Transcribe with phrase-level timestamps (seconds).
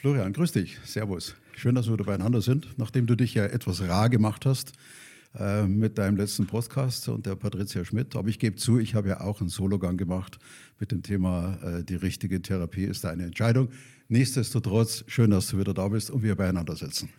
[0.00, 0.78] Florian, grüß dich.
[0.82, 1.36] Servus.
[1.54, 4.72] Schön, dass wir wieder beieinander sind, nachdem du dich ja etwas rar gemacht hast
[5.38, 8.16] äh, mit deinem letzten Podcast und der Patricia Schmidt.
[8.16, 10.38] Aber ich gebe zu, ich habe ja auch einen Sologang gemacht
[10.78, 13.68] mit dem Thema äh, Die richtige Therapie ist eine Entscheidung.
[14.08, 17.10] Nichtsdestotrotz, schön, dass du wieder da bist und wir beieinander sitzen.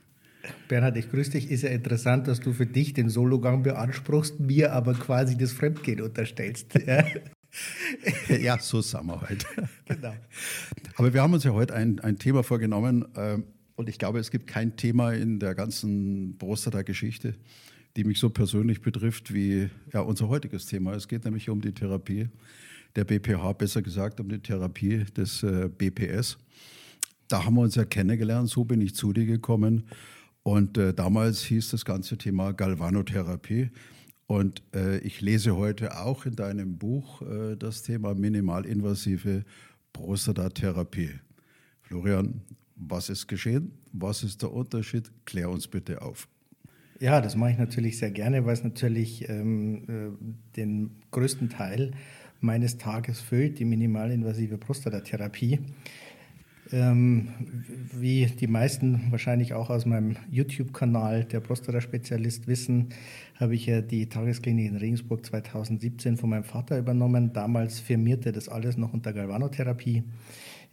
[0.67, 1.51] Bernhard, ich grüße dich.
[1.51, 6.01] Ist ja interessant, dass du für dich den Sologang beanspruchst, mir aber quasi das Fremdgehen
[6.01, 6.79] unterstellst.
[8.59, 9.45] so sind wir heute.
[9.85, 10.13] Genau.
[10.95, 13.39] Aber wir haben uns ja heute ein, ein Thema vorgenommen äh,
[13.75, 17.35] und ich glaube, es gibt kein Thema in der ganzen Prostata-Geschichte,
[17.95, 20.93] die mich so persönlich betrifft wie ja, unser heutiges Thema.
[20.93, 22.29] Es geht nämlich um die Therapie
[22.95, 26.37] der BPH, besser gesagt um die Therapie des äh, BPS.
[27.27, 29.85] Da haben wir uns ja kennengelernt, so bin ich zu dir gekommen.
[30.43, 33.69] Und äh, damals hieß das ganze Thema Galvanotherapie.
[34.31, 39.43] Und äh, ich lese heute auch in deinem Buch äh, das Thema minimalinvasive
[39.91, 41.09] Prostatatherapie.
[41.81, 42.39] Florian,
[42.77, 43.73] was ist geschehen?
[43.91, 45.11] Was ist der Unterschied?
[45.25, 46.29] Klär uns bitte auf.
[47.01, 51.91] Ja, das mache ich natürlich sehr gerne, weil es natürlich ähm, äh, den größten Teil
[52.39, 55.59] meines Tages füllt, die minimalinvasive Prostatatherapie.
[56.71, 57.29] Ähm,
[57.93, 62.89] wie die meisten wahrscheinlich auch aus meinem YouTube-Kanal, der Prostata-Spezialist, wissen,
[63.39, 67.33] habe ich ja die Tagesklinik in Regensburg 2017 von meinem Vater übernommen.
[67.33, 70.03] Damals firmierte das alles noch unter Galvanotherapie.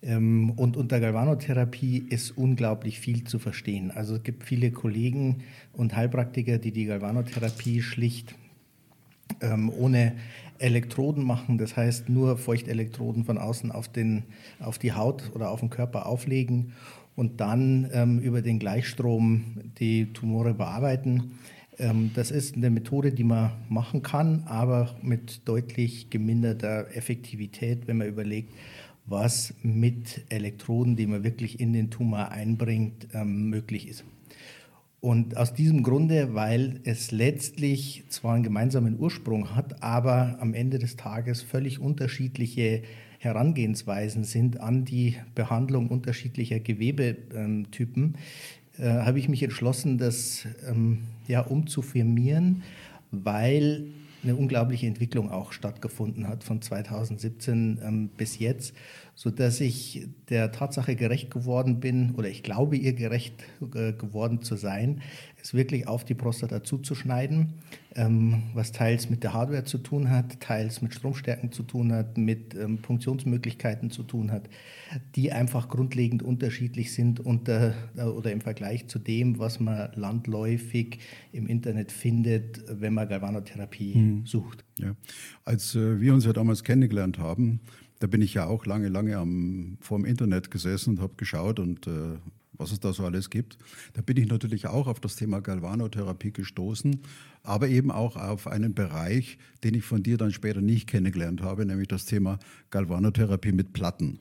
[0.03, 3.91] Ähm, und unter Galvanotherapie ist unglaublich viel zu verstehen.
[3.91, 5.39] Also es gibt viele Kollegen
[5.73, 8.35] und Heilpraktiker, die die Galvanotherapie schlicht
[9.41, 10.15] ähm, ohne
[10.59, 14.25] Elektroden machen, das heißt nur Feuchtelektroden von außen auf, den,
[14.61, 16.73] auf die Haut oder auf den Körper auflegen
[17.15, 21.39] und dann ähm, über den Gleichstrom die Tumore bearbeiten.
[21.79, 27.99] Ähm, das ist eine Methode, die man machen kann, aber mit deutlich geminderter Effektivität, wenn
[27.99, 28.53] man überlegt,
[29.07, 34.05] was mit Elektroden, die man wirklich in den Tumor einbringt, ähm, möglich ist.
[35.01, 40.81] Und aus diesem Grunde, weil es letztlich zwar einen gemeinsamen Ursprung hat, aber am Ende
[40.81, 42.83] des Tages völlig unterschiedliche
[43.19, 48.17] Herangehensweisen sind an die Behandlung unterschiedlicher Gewebetypen,
[48.79, 52.63] äh, habe ich mich entschlossen, das ähm, ja, umzufirmieren,
[53.13, 53.87] weil
[54.23, 58.75] eine unglaubliche Entwicklung auch stattgefunden hat von 2017 ähm, bis jetzt,
[59.19, 63.43] so dass ich der Tatsache gerecht geworden bin oder ich glaube ihr gerecht
[63.75, 65.01] äh, geworden zu sein,
[65.43, 67.55] es wirklich auf die Prostata zuzuschneiden,
[67.97, 72.17] ähm, was teils mit der Hardware zu tun hat, teils mit Stromstärken zu tun hat,
[72.17, 74.49] mit ähm, Funktionsmöglichkeiten zu tun hat,
[75.17, 81.01] die einfach grundlegend unterschiedlich sind unter, äh, oder im Vergleich zu dem, was man landläufig
[81.33, 84.27] im Internet findet, wenn man Galvanotherapie mhm.
[84.27, 84.65] sucht.
[84.79, 84.95] Ja.
[85.45, 87.59] Als äh, wir uns ja damals kennengelernt haben,
[87.99, 91.59] da bin ich ja auch lange, lange am, vor dem Internet gesessen und habe geschaut
[91.59, 92.17] und äh,
[92.59, 93.57] was es da so alles gibt.
[93.95, 97.01] Da bin ich natürlich auch auf das Thema Galvanotherapie gestoßen,
[97.43, 101.65] aber eben auch auf einen Bereich, den ich von dir dann später nicht kennengelernt habe,
[101.65, 102.39] nämlich das Thema
[102.71, 104.19] Galvanotherapie mit Platten.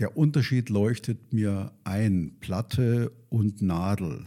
[0.00, 4.24] Der Unterschied leuchtet mir ein, Platte und Nadel.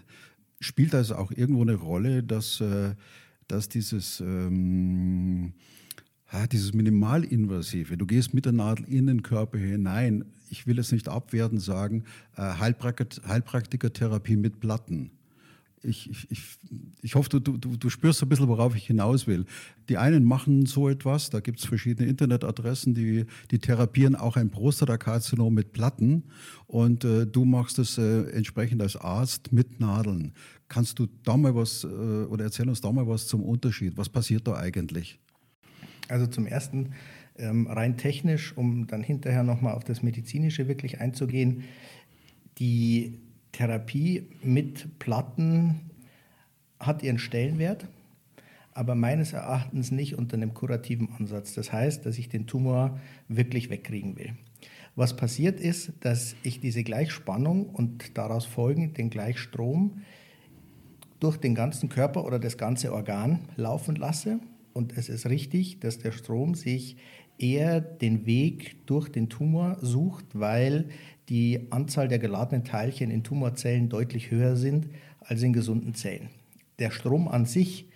[0.59, 2.95] Spielt das auch irgendwo eine Rolle, dass, äh,
[3.47, 4.21] dass dieses...
[4.21, 5.53] Ähm,
[6.51, 10.25] dieses Minimalinvasive, du gehst mit der Nadel in den Körper hinein.
[10.49, 12.03] Ich will es nicht abwerten sagen,
[12.35, 15.11] äh, Heilpraktikertherapie mit Platten.
[15.83, 16.41] Ich, ich, ich,
[17.01, 19.45] ich hoffe, du, du, du spürst ein bisschen, worauf ich hinaus will.
[19.89, 24.49] Die einen machen so etwas, da gibt es verschiedene Internetadressen, die, die therapieren auch ein
[24.49, 26.23] Prostatakarzinom mit Platten
[26.65, 30.33] und äh, du machst es äh, entsprechend als Arzt mit Nadeln.
[30.67, 33.95] Kannst du da mal was äh, oder erzähl uns da mal was zum Unterschied?
[33.97, 35.19] Was passiert da eigentlich?
[36.09, 36.93] Also zum Ersten
[37.37, 41.63] ähm, rein technisch, um dann hinterher nochmal auf das Medizinische wirklich einzugehen.
[42.57, 43.19] Die
[43.51, 45.81] Therapie mit Platten
[46.79, 47.87] hat ihren Stellenwert,
[48.73, 51.53] aber meines Erachtens nicht unter einem kurativen Ansatz.
[51.53, 54.33] Das heißt, dass ich den Tumor wirklich wegkriegen will.
[54.95, 60.01] Was passiert ist, dass ich diese Gleichspannung und daraus folgend den Gleichstrom
[61.19, 64.39] durch den ganzen Körper oder das ganze Organ laufen lasse
[64.77, 66.95] und es ist richtig, dass der Strom sich
[67.39, 70.85] eher den Weg durch den Tumor sucht, weil
[71.29, 74.87] die Anzahl der geladenen Teilchen in Tumorzellen deutlich höher sind
[75.19, 76.29] als in gesunden Zellen.
[76.79, 77.87] Der Strom an sich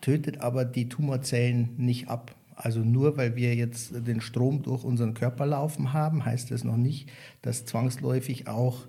[0.00, 2.34] tötet aber die Tumorzellen nicht ab.
[2.54, 6.76] Also nur weil wir jetzt den Strom durch unseren Körper laufen haben, heißt das noch
[6.76, 7.10] nicht,
[7.42, 8.86] dass zwangsläufig auch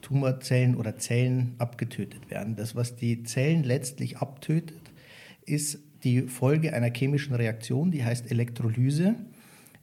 [0.00, 2.56] Tumorzellen oder Zellen abgetötet werden.
[2.56, 4.80] Das, was die Zellen letztlich abtötet,
[5.44, 9.14] ist die Folge einer chemischen Reaktion, die heißt Elektrolyse,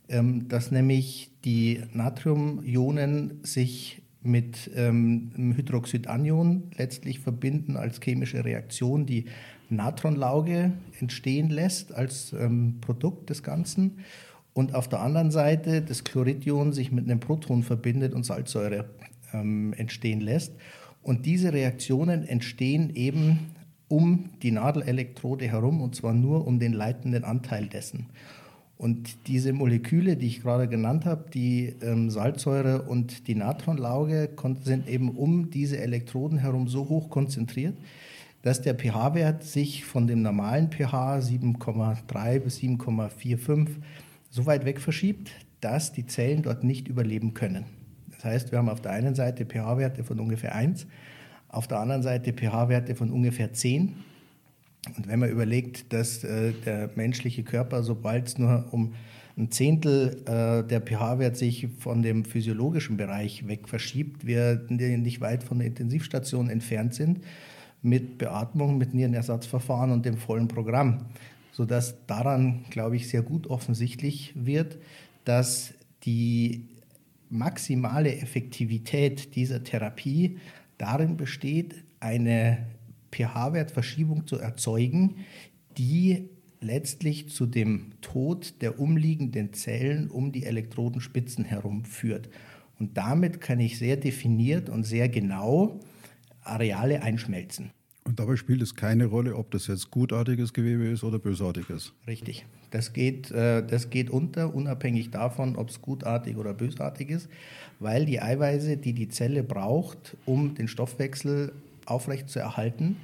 [0.10, 9.26] ähm, dass nämlich die Natriumionen sich mit ähm, Hydroxidanion letztlich verbinden als chemische Reaktion, die
[9.70, 14.00] Natronlauge entstehen lässt als ähm, Produkt des Ganzen.
[14.54, 18.90] Und auf der anderen Seite das Chloridion sich mit einem Proton verbindet und Salzsäure
[19.32, 20.54] ähm, entstehen lässt.
[21.02, 23.52] Und diese Reaktionen entstehen eben
[23.90, 28.06] um die Nadelelektrode herum und zwar nur um den leitenden Anteil dessen.
[28.78, 34.30] Und diese Moleküle, die ich gerade genannt habe, die ähm, Salzsäure und die Natronlauge,
[34.64, 37.76] sind eben um diese Elektroden herum so hoch konzentriert,
[38.42, 43.68] dass der pH-Wert sich von dem normalen pH 7,3 bis 7,45
[44.30, 47.66] so weit weg verschiebt, dass die Zellen dort nicht überleben können.
[48.12, 50.88] Das heißt, wir haben auf der einen Seite pH-Werte von ungefähr 1,
[51.50, 53.96] auf der anderen Seite pH-Werte von ungefähr 10.
[54.96, 58.94] Und wenn man überlegt, dass äh, der menschliche Körper, sobald es nur um
[59.38, 65.44] ein Zehntel äh, der pH-Wert sich von dem physiologischen Bereich weg verschiebt, wir nicht weit
[65.44, 67.22] von der Intensivstation entfernt sind,
[67.82, 71.06] mit Beatmung, mit Nierenersatzverfahren und dem vollen Programm,
[71.52, 74.78] sodass daran, glaube ich, sehr gut offensichtlich wird,
[75.24, 75.74] dass
[76.04, 76.66] die
[77.30, 80.38] maximale Effektivität dieser Therapie
[80.80, 82.66] darin besteht, eine
[83.12, 85.18] pH-Wertverschiebung zu erzeugen,
[85.78, 86.30] die
[86.62, 92.30] letztlich zu dem Tod der umliegenden Zellen um die Elektrodenspitzen herum führt.
[92.80, 95.80] Und damit kann ich sehr definiert und sehr genau
[96.42, 97.72] Areale einschmelzen.
[98.10, 101.94] Und dabei spielt es keine Rolle, ob das jetzt gutartiges Gewebe ist oder bösartiges.
[102.08, 102.44] Richtig.
[102.72, 107.30] Das geht, äh, das geht unter, unabhängig davon, ob es gutartig oder bösartig ist,
[107.78, 111.52] weil die Eiweiße, die die Zelle braucht, um den Stoffwechsel
[111.86, 112.98] aufrechtzuerhalten,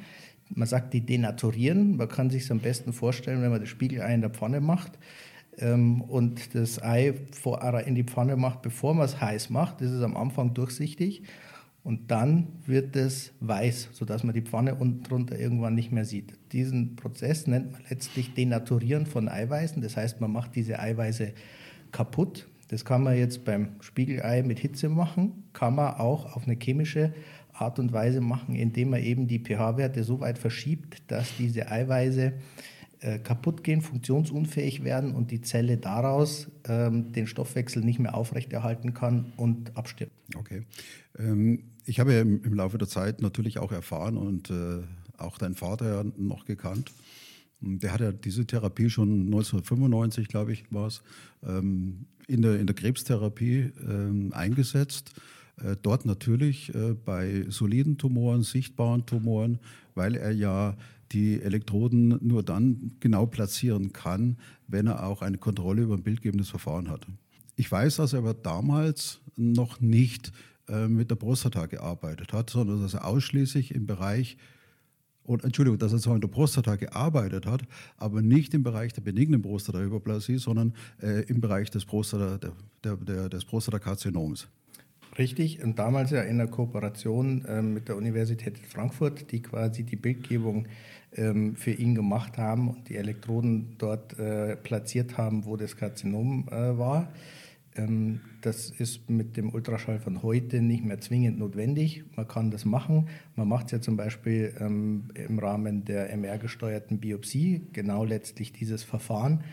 [0.50, 1.98] man sagt, die denaturieren.
[1.98, 4.94] Man kann sich es am besten vorstellen, wenn man das Spiegelei in der Pfanne macht
[5.60, 7.14] ähm, und das Ei
[7.86, 9.82] in die Pfanne macht, bevor man es heiß macht.
[9.82, 11.22] Das ist am Anfang durchsichtig
[11.86, 16.34] und dann wird es weiß, sodass man die Pfanne unten drunter irgendwann nicht mehr sieht.
[16.52, 19.84] Diesen Prozess nennt man letztlich Denaturieren von Eiweißen.
[19.84, 21.34] Das heißt, man macht diese Eiweiße
[21.92, 22.48] kaputt.
[22.70, 27.14] Das kann man jetzt beim Spiegelei mit Hitze machen, kann man auch auf eine chemische
[27.54, 32.34] Art und Weise machen, indem man eben die pH-Werte so weit verschiebt, dass diese Eiweiße
[33.06, 38.96] äh, kaputt gehen, funktionsunfähig werden und die Zelle daraus ähm, den Stoffwechsel nicht mehr aufrechterhalten
[38.96, 40.12] kann und abstirbt.
[40.36, 40.64] Okay.
[41.20, 44.82] Ähm, ich habe im, im, Laufe der Zeit natürlich auch erfahren und äh,
[45.20, 46.92] auch deinen Vater ja noch gekannt.
[47.62, 51.04] Der hat ja diese Therapie schon 1995, glaube ich, war es,
[51.44, 55.14] ähm, in, der, in der Krebstherapie ähm, eingesetzt.
[55.64, 59.60] Äh, dort natürlich äh, bei soliden Tumoren, sichtbaren Tumoren,
[59.94, 60.76] weil er ja
[61.12, 64.38] die Elektroden nur dann genau platzieren kann,
[64.68, 67.06] wenn er auch eine Kontrolle über ein bildgebendes Verfahren hat.
[67.56, 70.32] Ich weiß, dass er aber damals noch nicht
[70.68, 74.38] äh, mit der Prostata gearbeitet hat, sondern dass er ausschließlich im Bereich
[75.26, 77.64] und Entschuldigung, dass er zwar in der Prostata gearbeitet hat,
[77.98, 82.38] aber nicht im Bereich der benignen Prostatahyperplasie, sondern äh, im Bereich des, Prostata,
[82.84, 84.48] der, der, Prostatakarzinoms.
[85.18, 89.96] Richtig, und damals ja in der Kooperation äh, mit der Universität Frankfurt, die quasi die
[89.96, 90.68] Bildgebung
[91.16, 96.50] ähm, für ihn gemacht haben und die Elektroden dort äh, platziert haben, wo das Karzinom
[96.50, 97.14] äh, war.
[97.78, 102.04] Ähm, das ist mit dem Ultraschall von heute nicht mehr zwingend notwendig.
[102.16, 103.08] Man kann das machen.
[103.36, 108.84] Man macht es ja zum Beispiel ähm, im Rahmen der MR-gesteuerten Biopsie, genau letztlich dieses
[108.84, 109.44] Verfahren.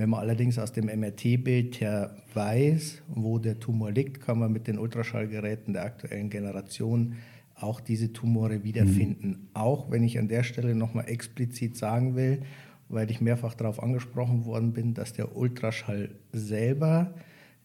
[0.00, 4.66] Wenn man allerdings aus dem MRT-Bild her weiß, wo der Tumor liegt, kann man mit
[4.66, 7.16] den Ultraschallgeräten der aktuellen Generation
[7.54, 9.28] auch diese Tumore wiederfinden.
[9.28, 9.48] Mhm.
[9.52, 12.40] Auch wenn ich an der Stelle nochmal explizit sagen will,
[12.88, 17.12] weil ich mehrfach darauf angesprochen worden bin, dass der Ultraschall selber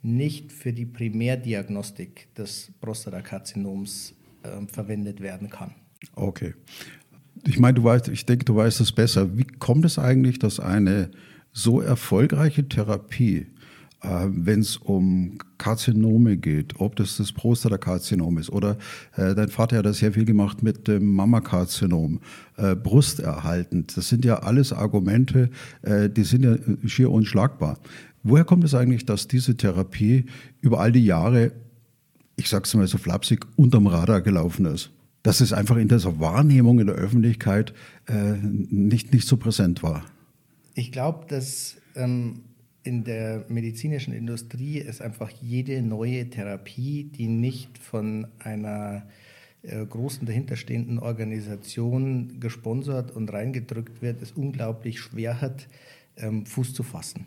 [0.02, 4.14] nicht für die Primärdiagnostik des Prostatakarzinoms
[4.44, 5.72] äh, verwendet werden kann.
[6.16, 6.54] Okay.
[7.48, 9.38] Ich meine, du weißt, ich denke, du weißt es besser.
[9.38, 11.12] Wie kommt es eigentlich, dass eine
[11.56, 13.48] so erfolgreiche Therapie
[14.04, 18.78] äh, wenn es um Karzinome geht, ob das das Prostatakarzinom ist oder
[19.16, 22.20] äh, dein Vater hat das sehr viel gemacht mit dem Mammakarzinom,
[22.58, 23.96] äh, Brusterhaltend.
[23.96, 25.50] Das sind ja alles Argumente,
[25.82, 27.80] äh, die sind ja schier unschlagbar.
[28.22, 30.26] Woher kommt es eigentlich, dass diese Therapie
[30.62, 31.54] über all die Jahre,
[32.36, 34.92] ich sag's mal so flapsig, unterm Radar gelaufen ist?
[35.24, 37.74] Dass es einfach in dieser Wahrnehmung in der Öffentlichkeit
[38.08, 40.04] äh, nicht, nicht so präsent war?
[40.76, 42.44] Ich glaube, dass ähm
[42.86, 49.08] in der medizinischen Industrie ist einfach jede neue Therapie, die nicht von einer
[49.64, 55.68] äh, großen dahinterstehenden Organisation gesponsert und reingedrückt wird, es unglaublich schwer hat,
[56.18, 57.26] ähm, Fuß zu fassen.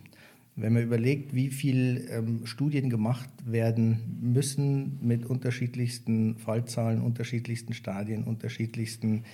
[0.55, 8.23] Wenn man überlegt, wie viele ähm, Studien gemacht werden müssen mit unterschiedlichsten Fallzahlen, unterschiedlichsten Stadien,
[8.23, 9.25] unterschiedlichsten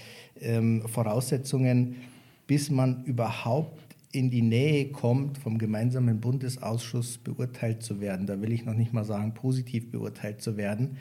[0.41, 1.97] ähm, Voraussetzungen,
[2.47, 3.84] bis man überhaupt
[4.15, 8.93] in die Nähe kommt, vom gemeinsamen Bundesausschuss beurteilt zu werden, da will ich noch nicht
[8.93, 10.99] mal sagen, positiv beurteilt zu werden,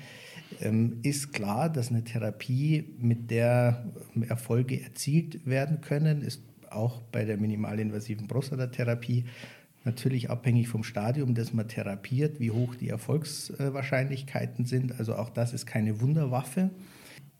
[0.62, 3.86] ähm, ist klar, dass eine Therapie, mit der
[4.28, 9.26] Erfolge erzielt werden können, ist auch bei der minimalinvasiven Prostatatherapie
[9.86, 14.98] natürlich abhängig vom Stadium, das man therapiert, wie hoch die Erfolgswahrscheinlichkeiten sind.
[15.00, 16.72] Also auch das ist keine Wunderwaffe.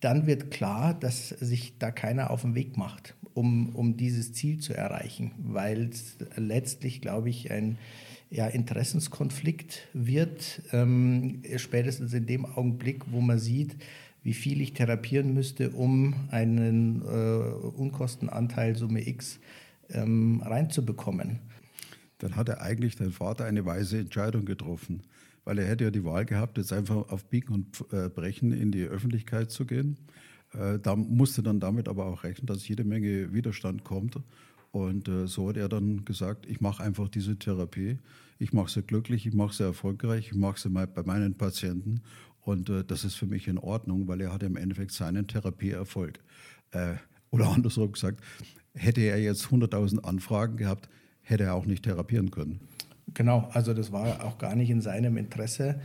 [0.02, 4.60] Dann wird klar, dass sich da keiner auf den Weg macht um, um dieses Ziel
[4.60, 7.78] zu erreichen, weil es letztlich, glaube ich, ein
[8.30, 13.76] ja, Interessenskonflikt wird, ähm, spätestens in dem Augenblick, wo man sieht,
[14.24, 19.40] wie viel ich therapieren müsste, um einen äh, Unkostenanteil Summe X
[19.90, 21.40] ähm, reinzubekommen.
[22.20, 25.04] Dann hat er eigentlich dein Vater eine weise Entscheidung getroffen,
[25.44, 28.72] weil er hätte ja die Wahl gehabt, jetzt einfach auf Biegen und äh, Brechen in
[28.72, 29.98] die Öffentlichkeit zu gehen
[30.54, 34.20] äh, da musste dann damit aber auch rechnen, dass jede Menge Widerstand kommt.
[34.72, 38.00] Und äh, so hat er dann gesagt, ich mache einfach diese Therapie.
[38.40, 42.02] Ich mache sie glücklich, ich mache sie erfolgreich, ich mache sie bei meinen Patienten.
[42.42, 46.20] Und äh, das ist für mich in Ordnung, weil er hat im Endeffekt seinen Therapieerfolg.
[46.72, 46.96] Äh,
[47.30, 48.24] oder andersrum gesagt,
[48.74, 50.90] hätte er jetzt 100.000 Anfragen gehabt,
[51.22, 52.60] hätte er auch nicht therapieren können.
[53.14, 55.80] Genau, also das war auch gar nicht in seinem Interesse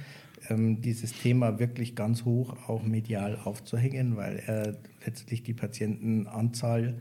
[0.80, 7.00] dieses Thema wirklich ganz hoch auch medial aufzuhängen, weil er letztlich die Patientenanzahl,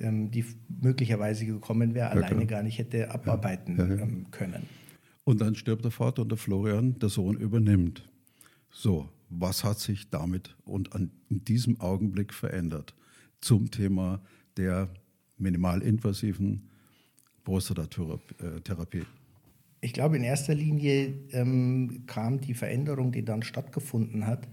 [0.00, 0.44] ähm, die
[0.82, 2.46] möglicherweise gekommen wäre, ja, alleine klar.
[2.46, 4.66] gar nicht hätte abarbeiten ja, ja, ähm, können.
[5.24, 8.08] Und dann stirbt der Vater und der Florian, der Sohn, übernimmt.
[8.70, 12.94] So, was hat sich damit und an, in diesem Augenblick verändert
[13.40, 14.20] zum Thema
[14.56, 14.90] der
[15.38, 16.68] minimalinvasiven
[17.44, 19.04] Prostatatherapie?
[19.84, 24.48] Ich glaube, in erster Linie ähm, kam die Veränderung, die dann stattgefunden hat,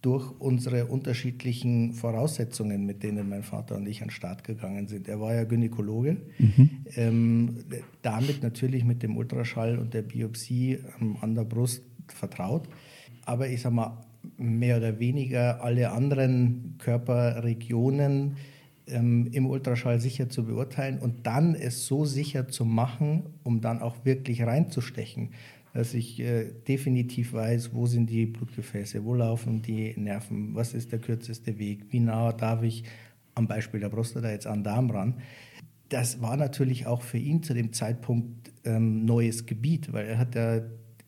[0.00, 5.08] durch unsere unterschiedlichen Voraussetzungen, mit denen mein Vater und ich an den Start gegangen sind.
[5.08, 6.70] Er war ja Gynäkologe, mhm.
[6.94, 7.64] ähm,
[8.00, 12.66] damit natürlich mit dem Ultraschall und der Biopsie ähm, an der Brust vertraut.
[13.26, 14.06] Aber ich sage mal,
[14.38, 18.36] mehr oder weniger alle anderen Körperregionen
[18.86, 23.80] ähm, im Ultraschall sicher zu beurteilen und dann es so sicher zu machen, um dann
[23.80, 25.30] auch wirklich reinzustechen,
[25.72, 30.92] dass ich äh, definitiv weiß, wo sind die Blutgefäße, wo laufen die Nerven, was ist
[30.92, 32.84] der kürzeste Weg, wie nah darf ich
[33.34, 35.14] am Beispiel der Prostata jetzt an Darm ran.
[35.88, 40.34] Das war natürlich auch für ihn zu dem Zeitpunkt ähm, neues Gebiet, weil er hat
[40.34, 40.62] ja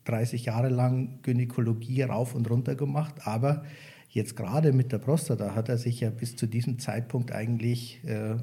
[0.05, 3.65] 30 Jahre lang Gynäkologie rauf und runter gemacht, aber
[4.09, 8.37] Jetzt gerade mit der Prostata hat er sich ja bis zu diesem Zeitpunkt eigentlich, äh,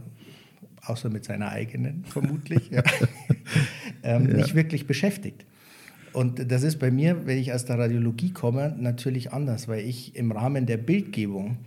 [0.82, 2.84] außer mit seiner eigenen vermutlich, ja,
[4.04, 4.38] ähm, ja.
[4.38, 5.46] nicht wirklich beschäftigt.
[6.14, 10.16] Und das ist bei mir, wenn ich aus der Radiologie komme, natürlich anders, weil ich
[10.16, 11.58] im Rahmen der Bildgebung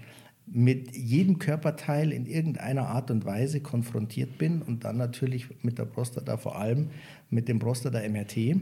[0.46, 5.84] mit jedem Körperteil in irgendeiner Art und Weise konfrontiert bin und dann natürlich mit der
[5.84, 6.88] Prostata vor allem
[7.28, 8.56] mit dem Prostata-MRT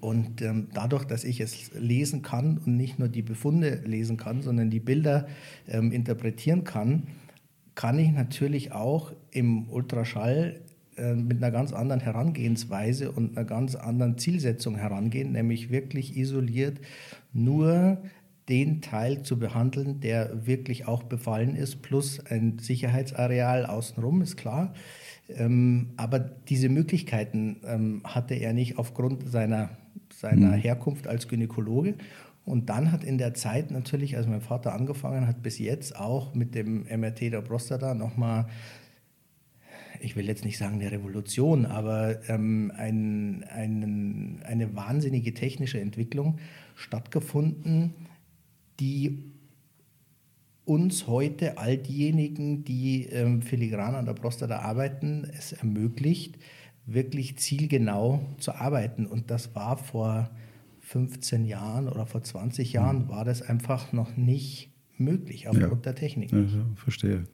[0.00, 4.42] und ähm, dadurch, dass ich es lesen kann und nicht nur die Befunde lesen kann,
[4.42, 5.26] sondern die Bilder
[5.68, 7.04] ähm, interpretieren kann,
[7.74, 10.60] kann ich natürlich auch im Ultraschall
[10.96, 16.80] äh, mit einer ganz anderen Herangehensweise und einer ganz anderen Zielsetzung herangehen, nämlich wirklich isoliert
[17.32, 17.98] nur
[18.48, 24.72] den Teil zu behandeln, der wirklich auch befallen ist, plus ein Sicherheitsareal außenrum, ist klar.
[25.28, 29.70] Ähm, aber diese Möglichkeiten ähm, hatte er nicht aufgrund seiner,
[30.12, 30.60] seiner mhm.
[30.60, 31.94] Herkunft als Gynäkologe.
[32.44, 36.34] Und dann hat in der Zeit natürlich, als mein Vater angefangen hat, bis jetzt auch
[36.34, 38.46] mit dem MRT der Prostata nochmal,
[40.00, 46.38] ich will jetzt nicht sagen eine Revolution, aber ähm, ein, ein, eine wahnsinnige technische Entwicklung
[46.76, 47.94] stattgefunden,
[48.78, 49.32] die
[50.66, 56.38] uns heute, all diejenigen, die ähm, filigran an der Prostata arbeiten, es ermöglicht,
[56.84, 59.06] wirklich zielgenau zu arbeiten.
[59.06, 60.30] Und das war vor
[60.80, 63.08] 15 Jahren oder vor 20 Jahren, mhm.
[63.08, 65.92] war das einfach noch nicht möglich aufgrund ja.
[65.92, 66.32] der Technik.
[66.32, 67.24] Also, verstehe.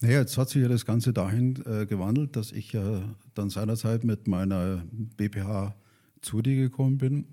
[0.00, 3.02] Naja, jetzt hat sich ja das Ganze dahin äh, gewandelt, dass ich ja
[3.34, 4.84] dann seinerzeit mit meiner
[5.16, 5.74] BPH
[6.20, 7.26] zu dir gekommen bin.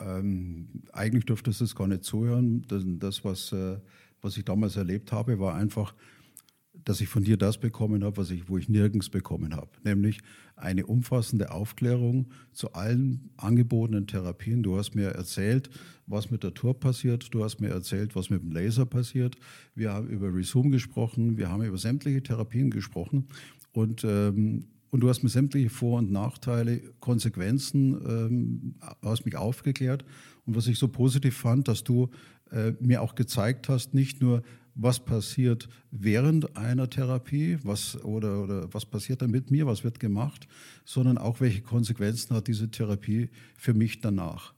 [0.00, 2.62] Ähm, eigentlich durftest du es gar nicht zuhören.
[2.68, 3.78] Das, das was, äh,
[4.26, 5.94] was ich damals erlebt habe, war einfach,
[6.84, 10.18] dass ich von dir das bekommen habe, was ich, wo ich nirgends bekommen habe, nämlich
[10.56, 14.62] eine umfassende Aufklärung zu allen angebotenen Therapien.
[14.62, 15.70] Du hast mir erzählt,
[16.06, 19.36] was mit der Tour passiert, du hast mir erzählt, was mit dem Laser passiert.
[19.74, 23.28] Wir haben über Resume gesprochen, wir haben über sämtliche Therapien gesprochen
[23.72, 30.04] und ähm, und du hast mir sämtliche Vor- und Nachteile, Konsequenzen, ähm, hast mich aufgeklärt.
[30.46, 32.08] Und was ich so positiv fand, dass du
[32.50, 34.42] äh, mir auch gezeigt hast, nicht nur,
[34.76, 39.98] was passiert während einer Therapie, was, oder, oder was passiert dann mit mir, was wird
[39.98, 40.46] gemacht,
[40.84, 44.52] sondern auch, welche Konsequenzen hat diese Therapie für mich danach.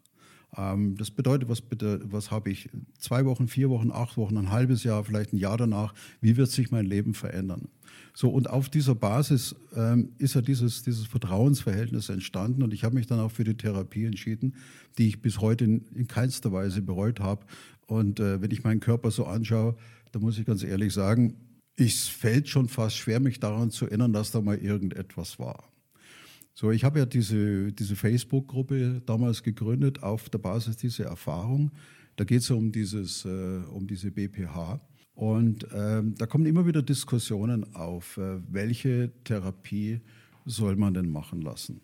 [0.57, 1.63] Ähm, das bedeutet, was,
[2.11, 2.69] was habe ich
[2.99, 6.51] zwei Wochen, vier Wochen, acht Wochen, ein halbes Jahr, vielleicht ein Jahr danach, wie wird
[6.51, 7.69] sich mein Leben verändern?
[8.15, 12.97] So, und auf dieser Basis ähm, ist ja dieses, dieses Vertrauensverhältnis entstanden und ich habe
[12.97, 14.55] mich dann auch für die Therapie entschieden,
[14.99, 17.45] die ich bis heute in, in keinster Weise bereut habe.
[17.89, 19.75] Und äh, wenn ich meinen Körper so anschaue,
[20.13, 21.35] da muss ich ganz ehrlich sagen,
[21.77, 25.65] es fällt schon fast schwer, mich daran zu erinnern, dass da mal irgendetwas war.
[26.55, 31.71] So, ich habe ja diese, diese Facebook-Gruppe damals gegründet auf der Basis dieser Erfahrung.
[32.17, 34.81] Da geht es ja um, äh, um diese BPH.
[35.15, 40.01] Und ähm, da kommen immer wieder Diskussionen auf, äh, welche Therapie
[40.45, 41.81] soll man denn machen lassen.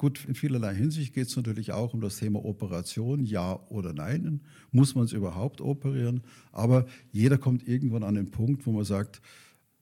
[0.00, 4.40] Gut, in vielerlei Hinsicht geht es natürlich auch um das Thema Operation, ja oder nein.
[4.72, 6.22] Muss man es überhaupt operieren?
[6.52, 9.20] Aber jeder kommt irgendwann an den Punkt, wo man sagt,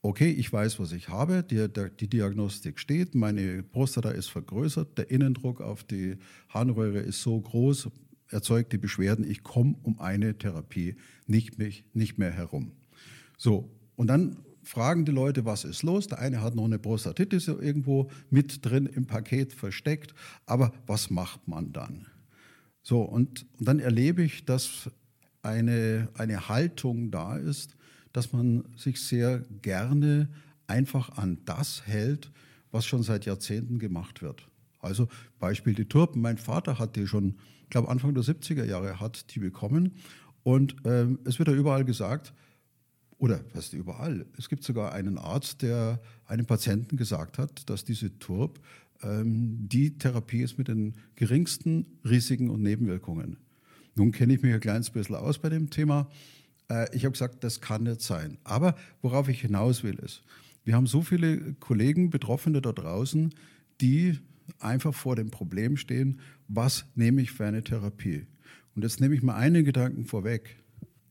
[0.03, 1.69] okay, ich weiß, was ich habe, die,
[2.01, 6.17] die Diagnostik steht, meine Prostata ist vergrößert, der Innendruck auf die
[6.49, 7.89] Harnröhre ist so groß,
[8.29, 10.97] erzeugt die Beschwerden, ich komme um eine Therapie
[11.29, 11.59] nicht,
[11.95, 12.73] nicht mehr herum.
[13.37, 16.07] So, und dann fragen die Leute, was ist los?
[16.07, 20.15] Der eine hat noch eine Prostatitis irgendwo mit drin im Paket versteckt,
[20.47, 22.07] aber was macht man dann?
[22.83, 24.91] So, und, und dann erlebe ich, dass
[25.43, 27.77] eine, eine Haltung da ist,
[28.13, 30.29] dass man sich sehr gerne
[30.67, 32.31] einfach an das hält,
[32.71, 34.49] was schon seit Jahrzehnten gemacht wird.
[34.81, 36.23] Also Beispiel die Turpen.
[36.23, 39.97] Mein Vater hat die schon, ich glaube Anfang der 70er Jahre hat die bekommen.
[40.43, 42.33] Und ähm, es wird ja überall gesagt,
[43.19, 44.27] oder fast überall.
[44.39, 48.61] Es gibt sogar einen Arzt, der einem Patienten gesagt hat, dass diese Turb
[49.03, 53.37] ähm, die Therapie ist mit den geringsten Risiken und Nebenwirkungen.
[53.95, 56.09] Nun kenne ich mich ein kleines bisschen aus bei dem Thema.
[56.71, 58.39] Äh, ich habe gesagt, das kann nicht sein.
[58.45, 60.23] Aber worauf ich hinaus will, ist,
[60.65, 63.35] wir haben so viele Kollegen, Betroffene da draußen,
[63.81, 64.19] die
[64.61, 68.27] einfach vor dem Problem stehen, was nehme ich für eine Therapie?
[68.75, 70.57] Und jetzt nehme ich mal einen Gedanken vorweg.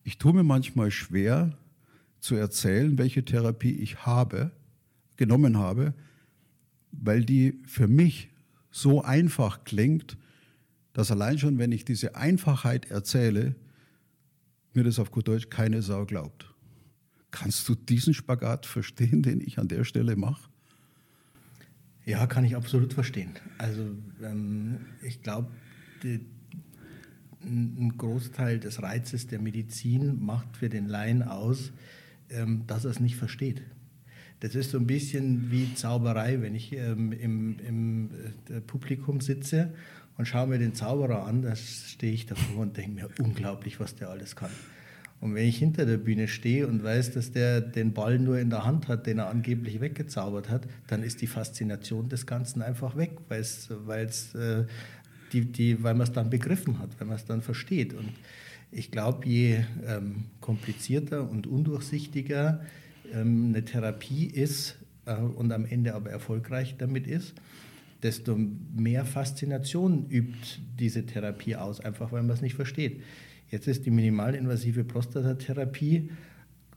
[0.03, 1.57] Ich tue mir manchmal schwer,
[2.19, 4.51] zu erzählen, welche Therapie ich habe,
[5.15, 5.93] genommen habe,
[6.91, 8.29] weil die für mich
[8.71, 10.17] so einfach klingt,
[10.93, 13.55] dass allein schon, wenn ich diese Einfachheit erzähle,
[14.73, 16.53] mir das auf gut Deutsch keine Sau glaubt.
[17.31, 20.49] Kannst du diesen Spagat verstehen, den ich an der Stelle mache?
[22.05, 23.31] Ja, kann ich absolut verstehen.
[23.57, 23.83] Also
[24.23, 25.51] ähm, ich glaube,
[27.43, 31.73] ein Großteil des Reizes der Medizin macht für den Laien aus,
[32.29, 33.61] ähm, dass er es nicht versteht.
[34.39, 38.09] Das ist so ein bisschen wie Zauberei, wenn ich ähm, im, im
[38.49, 39.73] äh, Publikum sitze
[40.17, 43.95] und schaue mir den Zauberer an, da stehe ich davor und denke mir, unglaublich, was
[43.95, 44.51] der alles kann.
[45.19, 48.51] Und wenn ich hinter der Bühne stehe und weiß, dass der den Ball nur in
[48.51, 52.95] der Hand hat, den er angeblich weggezaubert hat, dann ist die Faszination des Ganzen einfach
[52.95, 54.65] weg, weil's, weil's, äh,
[55.33, 57.95] die, die, weil man es dann begriffen hat, weil man es dann versteht.
[57.95, 58.13] Und
[58.71, 62.61] ich glaube, je ähm, komplizierter und undurchsichtiger
[63.13, 67.33] ähm, eine Therapie ist äh, und am Ende aber erfolgreich damit ist,
[68.03, 68.37] desto
[68.75, 73.01] mehr Faszination übt diese Therapie aus, einfach weil man es nicht versteht.
[73.49, 76.09] Jetzt ist die minimalinvasive Prostatatherapie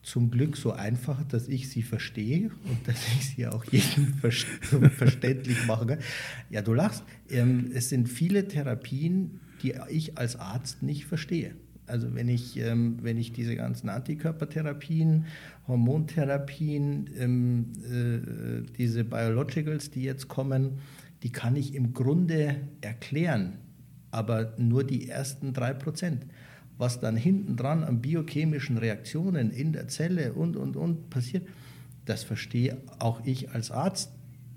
[0.03, 4.14] zum Glück so einfach, dass ich sie verstehe und dass ich sie auch jedem
[4.90, 5.98] verständlich mache.
[6.48, 7.05] Ja, du lachst.
[7.29, 11.55] Ähm, es sind viele Therapien, die ich als Arzt nicht verstehe.
[11.90, 15.26] Also wenn ich, ähm, wenn ich diese ganzen Antikörpertherapien,
[15.68, 20.79] Hormontherapien, ähm, äh, diese Biologicals, die jetzt kommen,
[21.22, 23.59] die kann ich im Grunde erklären,
[24.11, 26.26] aber nur die ersten drei Prozent.
[26.79, 31.46] Was dann hinten dran an biochemischen Reaktionen in der Zelle und, und, und passiert,
[32.07, 34.12] das verstehe auch ich als Arzt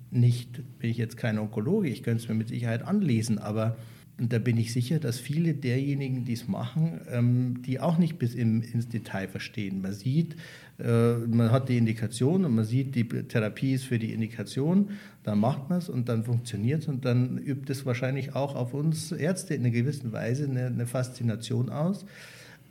[0.10, 3.76] nicht, bin ich jetzt kein Onkologe, ich könnte es mir mit Sicherheit anlesen, aber
[4.20, 8.20] und da bin ich sicher, dass viele derjenigen, die es machen, ähm, die auch nicht
[8.20, 9.82] bis im, ins Detail verstehen.
[9.82, 10.36] Man sieht,
[10.78, 14.92] äh, man hat die Indikation und man sieht, die Therapie ist für die Indikation,
[15.24, 18.76] dann macht man es und dann funktioniert es und dann übt es wahrscheinlich auch auf
[18.76, 22.06] uns Ärzte in einer gewissen Weise eine, eine Faszination aus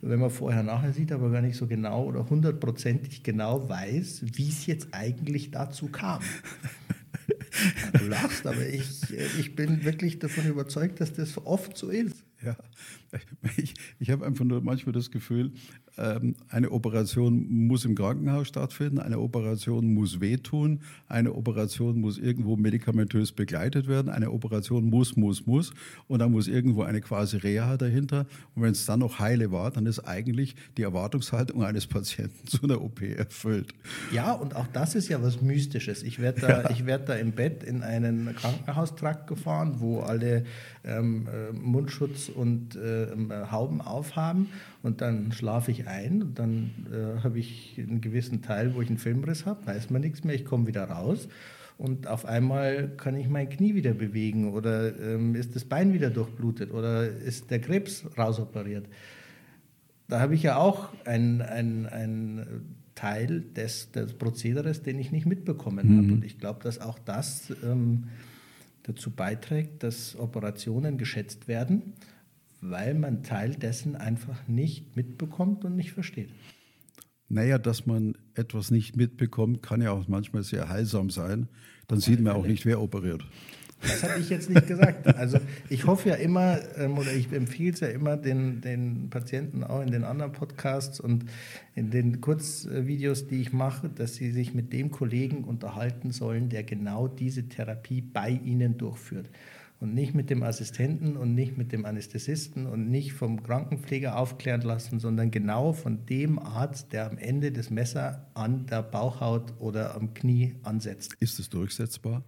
[0.05, 4.49] wenn man vorher nachher sieht, aber gar nicht so genau oder hundertprozentig genau weiß, wie
[4.49, 6.21] es jetzt eigentlich dazu kam.
[7.97, 8.89] Du lachst, aber ich,
[9.39, 12.23] ich bin wirklich davon überzeugt, dass das oft so ist.
[12.43, 12.55] Ja,
[13.57, 15.51] ich, ich habe einfach nur manchmal das Gefühl,
[15.97, 22.55] ähm, eine Operation muss im Krankenhaus stattfinden, eine Operation muss wehtun, eine Operation muss irgendwo
[22.55, 25.73] medikamentös begleitet werden, eine Operation muss, muss, muss
[26.07, 28.25] und dann muss irgendwo eine quasi Reha dahinter.
[28.55, 32.63] Und wenn es dann noch heile war, dann ist eigentlich die Erwartungshaltung eines Patienten zu
[32.63, 33.73] einer OP erfüllt.
[34.11, 36.03] Ja, und auch das ist ja was Mystisches.
[36.03, 36.85] Ich werde da, ja.
[36.85, 40.43] werd da im Bett in einen Krankenhaustrakt gefahren, wo alle
[40.83, 43.07] ähm, äh, Mundschutz und äh,
[43.51, 44.49] Hauben aufhaben
[44.81, 48.89] und dann schlafe ich ein und dann äh, habe ich einen gewissen Teil, wo ich
[48.89, 51.27] einen Filmriss habe, weiß man nichts mehr, ich komme wieder raus
[51.77, 56.09] und auf einmal kann ich mein Knie wieder bewegen oder ähm, ist das Bein wieder
[56.09, 58.85] durchblutet oder ist der Krebs rausoperiert.
[60.07, 62.45] Da habe ich ja auch einen ein
[62.95, 65.97] Teil des, des Prozederes, den ich nicht mitbekommen mhm.
[65.97, 66.13] habe.
[66.13, 68.05] Und ich glaube, dass auch das ähm,
[68.83, 71.93] dazu beiträgt, dass Operationen geschätzt werden
[72.63, 76.29] weil man Teil dessen einfach nicht mitbekommt und nicht versteht.
[77.27, 81.49] Naja, dass man etwas nicht mitbekommt, kann ja auch manchmal sehr heilsam sein.
[81.87, 83.25] Dann sieht man auch nicht, wer operiert.
[83.83, 85.07] Das habe ich jetzt nicht gesagt.
[85.15, 89.63] Also ich hoffe ja immer, ähm, oder ich empfehle es ja immer den, den Patienten
[89.63, 91.25] auch in den anderen Podcasts und
[91.75, 96.63] in den Kurzvideos, die ich mache, dass sie sich mit dem Kollegen unterhalten sollen, der
[96.63, 99.29] genau diese Therapie bei ihnen durchführt
[99.83, 104.61] und nicht mit dem Assistenten und nicht mit dem Anästhesisten und nicht vom Krankenpfleger aufklären
[104.61, 109.95] lassen, sondern genau von dem Arzt, der am Ende das Messer an der Bauchhaut oder
[109.95, 111.17] am Knie ansetzt.
[111.19, 112.23] Ist es durchsetzbar?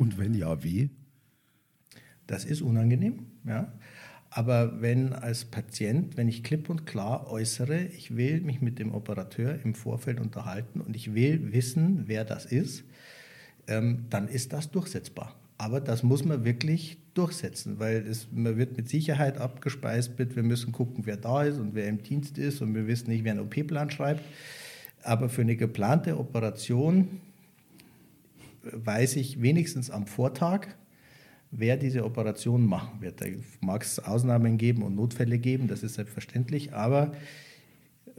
[0.00, 0.88] Und wenn ja, wie?
[2.26, 3.70] Das ist unangenehm, ja.
[4.30, 8.94] Aber wenn als Patient, wenn ich klipp und klar äußere, ich will mich mit dem
[8.94, 12.84] Operateur im Vorfeld unterhalten und ich will wissen, wer das ist,
[13.66, 15.34] ähm, dann ist das durchsetzbar.
[15.58, 20.44] Aber das muss man wirklich durchsetzen, weil es, man wird mit Sicherheit abgespeist mit, wir
[20.44, 23.32] müssen gucken, wer da ist und wer im Dienst ist und wir wissen nicht, wer
[23.32, 24.22] einen OP-Plan schreibt.
[25.02, 27.20] Aber für eine geplante Operation
[28.62, 30.68] weiß ich wenigstens am Vortag,
[31.50, 33.20] wer diese Operation machen wird.
[33.20, 33.26] Da
[33.60, 37.12] mag es Ausnahmen geben und Notfälle geben, das ist selbstverständlich, aber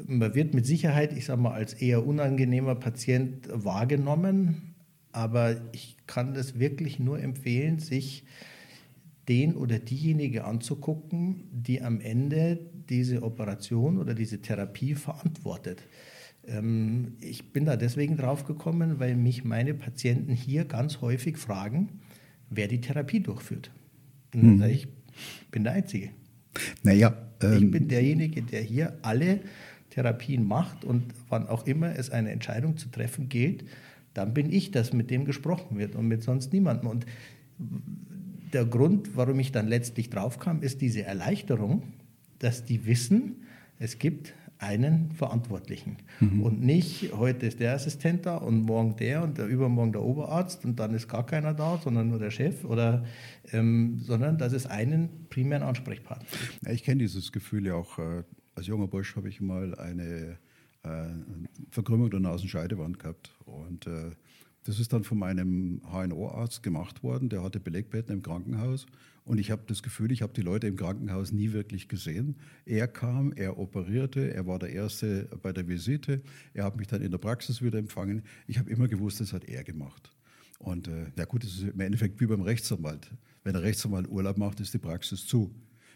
[0.07, 4.75] man wird mit Sicherheit, ich sage mal, als eher unangenehmer Patient wahrgenommen,
[5.11, 8.23] aber ich kann das wirklich nur empfehlen, sich
[9.27, 15.83] den oder diejenige anzugucken, die am Ende diese Operation oder diese Therapie verantwortet.
[16.51, 22.01] Ähm, ich bin da deswegen drauf gekommen, weil mich meine Patienten hier ganz häufig fragen,
[22.49, 23.71] wer die Therapie durchführt.
[24.33, 24.61] Mhm.
[24.63, 24.87] Ich
[25.49, 26.09] bin der Einzige.
[26.83, 29.39] Naja, ähm, ich bin derjenige, der hier alle
[29.89, 33.65] Therapien macht und wann auch immer es eine Entscheidung zu treffen gilt,
[34.13, 36.89] dann bin ich das, mit dem gesprochen wird und mit sonst niemandem.
[36.89, 37.05] Und
[38.51, 41.83] der Grund, warum ich dann letztlich draufkam, ist diese Erleichterung,
[42.39, 43.43] dass die wissen,
[43.79, 45.97] es gibt einen Verantwortlichen.
[46.19, 46.43] Mhm.
[46.43, 50.65] Und nicht, heute ist der Assistent da und morgen der und der übermorgen der Oberarzt
[50.65, 53.03] und dann ist gar keiner da, sondern nur der Chef, oder,
[53.51, 56.69] ähm, sondern dass es einen primären Ansprechpartner gibt.
[56.69, 57.97] Ich kenne dieses Gefühl ja auch.
[57.97, 60.37] Äh, als junger Bursch habe ich mal eine
[60.83, 61.07] äh,
[61.71, 63.33] Verkrümmung der Nasenscheidewand gehabt.
[63.45, 64.11] Und äh,
[64.63, 67.29] das ist dann von meinem HNO-Arzt gemacht worden.
[67.29, 68.85] Der hatte Belegbetten im Krankenhaus.
[69.23, 72.37] Und ich habe das Gefühl, ich habe die Leute im Krankenhaus nie wirklich gesehen.
[72.65, 76.21] Er kam, er operierte, er war der Erste bei der Visite.
[76.53, 78.23] Er hat mich dann in der Praxis wieder empfangen.
[78.47, 80.11] Ich habe immer gewusst, das hat er gemacht.
[80.57, 83.11] Und äh, ja gut, das ist im Endeffekt wie beim Rechtsanwalt.
[83.43, 85.53] Wenn der Rechtsanwalt Urlaub macht, ist die Praxis zu.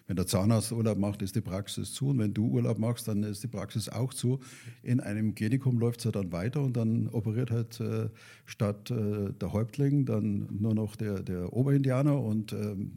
[0.08, 2.10] Wenn der Zahnarzt Urlaub macht, ist die Praxis zu.
[2.10, 4.40] Und wenn du Urlaub machst, dann ist die Praxis auch zu.
[4.84, 8.10] In einem Klinikum läuft es ja dann weiter und dann operiert halt äh,
[8.46, 12.22] statt äh, der Häuptling dann nur noch der, der Oberindianer.
[12.22, 12.92] Und ähm,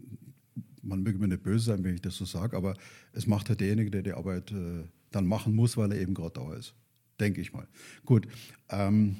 [0.83, 2.75] man möge mir nicht böse sein, wenn ich das so sage, aber
[3.13, 6.41] es macht halt derjenige, der die Arbeit äh, dann machen muss, weil er eben gerade
[6.41, 6.75] da ist.
[7.21, 7.67] Denke ich mal.
[8.05, 8.29] Gut.
[8.69, 9.17] Ähm,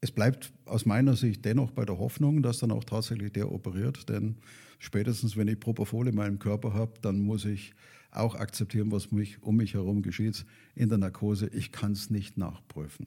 [0.00, 4.08] es bleibt aus meiner Sicht dennoch bei der Hoffnung, dass dann auch tatsächlich der operiert,
[4.08, 4.36] denn
[4.78, 7.72] spätestens wenn ich Propofol in meinem Körper habe, dann muss ich
[8.10, 11.48] auch akzeptieren, was mich, um mich herum geschieht in der Narkose.
[11.48, 13.06] Ich kann es nicht nachprüfen.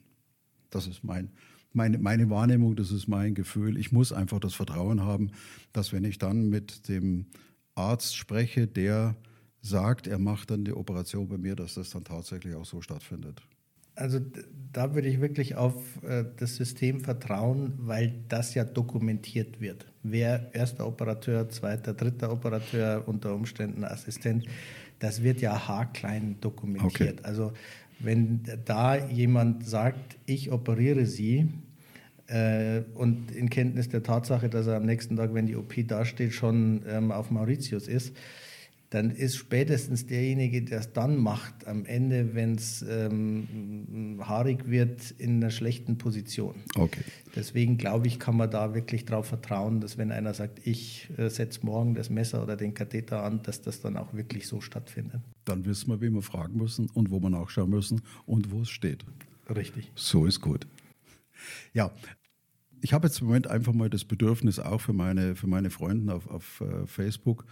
[0.70, 1.30] Das ist mein,
[1.72, 3.76] meine, meine Wahrnehmung, das ist mein Gefühl.
[3.76, 5.30] Ich muss einfach das Vertrauen haben,
[5.72, 7.26] dass wenn ich dann mit dem
[7.80, 9.16] Arzt spreche, der
[9.62, 13.42] sagt, er macht dann die Operation bei mir, dass das dann tatsächlich auch so stattfindet.
[13.94, 14.18] Also
[14.72, 19.86] da würde ich wirklich auf äh, das System vertrauen, weil das ja dokumentiert wird.
[20.02, 24.46] Wer erster Operateur, zweiter, dritter Operateur, unter Umständen Assistent,
[25.00, 27.18] das wird ja haarklein dokumentiert.
[27.20, 27.28] Okay.
[27.28, 27.52] Also
[27.98, 31.48] wenn da jemand sagt, ich operiere Sie
[32.30, 36.32] äh, und in Kenntnis der Tatsache, dass er am nächsten Tag, wenn die OP dasteht,
[36.32, 38.14] schon ähm, auf Mauritius ist,
[38.90, 45.12] dann ist spätestens derjenige, der es dann macht, am Ende, wenn es ähm, haarig wird,
[45.12, 46.56] in einer schlechten Position.
[46.74, 47.02] Okay.
[47.36, 51.28] Deswegen glaube ich, kann man da wirklich darauf vertrauen, dass wenn einer sagt, ich äh,
[51.28, 55.20] setze morgen das Messer oder den Katheter an, dass das dann auch wirklich so stattfindet.
[55.44, 58.70] Dann wissen wir, wie wir fragen müssen und wo wir nachschauen müssen und wo es
[58.70, 59.04] steht.
[59.48, 59.92] Richtig.
[59.94, 60.66] So ist gut.
[61.72, 61.92] Ja,
[62.80, 66.14] ich habe jetzt im Moment einfach mal das Bedürfnis, auch für meine, für meine Freunde
[66.14, 67.44] auf, auf uh, Facebook,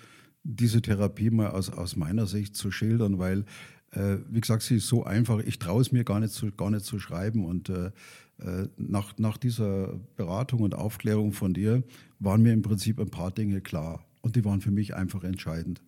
[0.45, 3.45] diese Therapie mal aus, aus meiner Sicht zu schildern, weil,
[3.91, 6.71] äh, wie gesagt, sie ist so einfach, ich traue es mir gar nicht zu, gar
[6.71, 7.45] nicht zu schreiben.
[7.45, 7.91] Und äh,
[8.39, 11.83] äh, nach, nach dieser Beratung und Aufklärung von dir
[12.19, 14.05] waren mir im Prinzip ein paar Dinge klar.
[14.21, 15.83] Und die waren für mich einfach entscheidend.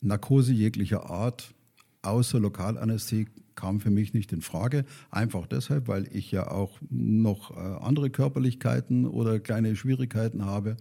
[0.00, 1.54] Narkose jeglicher Art,
[2.02, 3.26] außer Lokalanästhesie,
[3.56, 4.84] kam für mich nicht in Frage.
[5.10, 10.76] Einfach deshalb, weil ich ja auch noch äh, andere Körperlichkeiten oder kleine Schwierigkeiten habe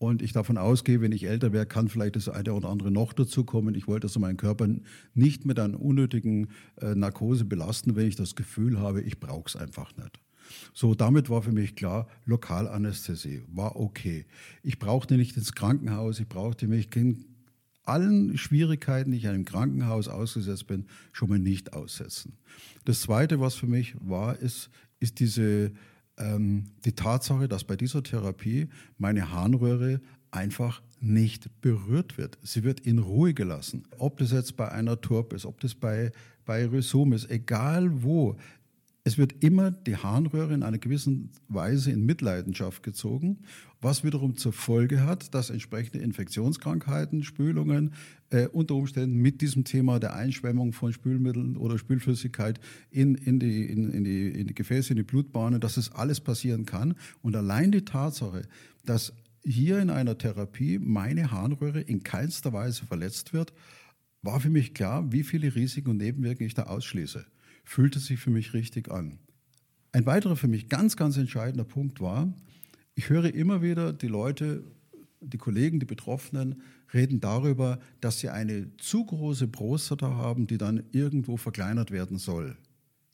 [0.00, 3.12] und ich davon ausgehe, wenn ich älter wäre, kann vielleicht das eine oder andere noch
[3.12, 3.74] dazu kommen.
[3.74, 4.66] Ich wollte also meinen Körper
[5.12, 6.48] nicht mit einer unnötigen
[6.80, 10.18] äh, Narkose belasten, wenn ich das Gefühl habe, ich brauche es einfach nicht.
[10.72, 14.24] So, damit war für mich klar, Lokalanästhesie war okay.
[14.62, 16.88] Ich brauchte nicht ins Krankenhaus, ich brauchte mich
[17.90, 22.38] allen Schwierigkeiten, die ich einem Krankenhaus ausgesetzt bin, schon mal nicht aussetzen.
[22.84, 25.72] Das Zweite, was für mich war, ist, ist diese
[26.20, 30.00] ähm, die Tatsache, dass bei dieser Therapie meine Harnröhre
[30.30, 32.38] einfach nicht berührt wird.
[32.42, 33.84] Sie wird in Ruhe gelassen.
[33.98, 36.12] Ob das jetzt bei einer Turp ist, ob das bei,
[36.44, 38.36] bei Rhizom ist, egal wo.
[39.02, 43.38] Es wird immer die Harnröhre in einer gewissen Weise in Mitleidenschaft gezogen,
[43.80, 47.94] was wiederum zur Folge hat, dass entsprechende Infektionskrankheiten, Spülungen
[48.28, 52.60] äh, unter Umständen mit diesem Thema der Einschwemmung von Spülmitteln oder Spülflüssigkeit
[52.90, 56.20] in, in, die, in, in, die, in die Gefäße, in die Blutbahnen, dass es alles
[56.20, 56.94] passieren kann.
[57.22, 58.42] Und allein die Tatsache,
[58.84, 63.54] dass hier in einer Therapie meine Harnröhre in keinster Weise verletzt wird,
[64.20, 67.24] war für mich klar, wie viele Risiken und Nebenwirkungen ich da ausschließe
[67.64, 69.18] fühlte sich für mich richtig an.
[69.92, 72.32] Ein weiterer für mich ganz, ganz entscheidender Punkt war,
[72.94, 74.64] ich höre immer wieder die Leute,
[75.20, 80.84] die Kollegen, die Betroffenen reden darüber, dass sie eine zu große Prostata haben, die dann
[80.92, 82.56] irgendwo verkleinert werden soll.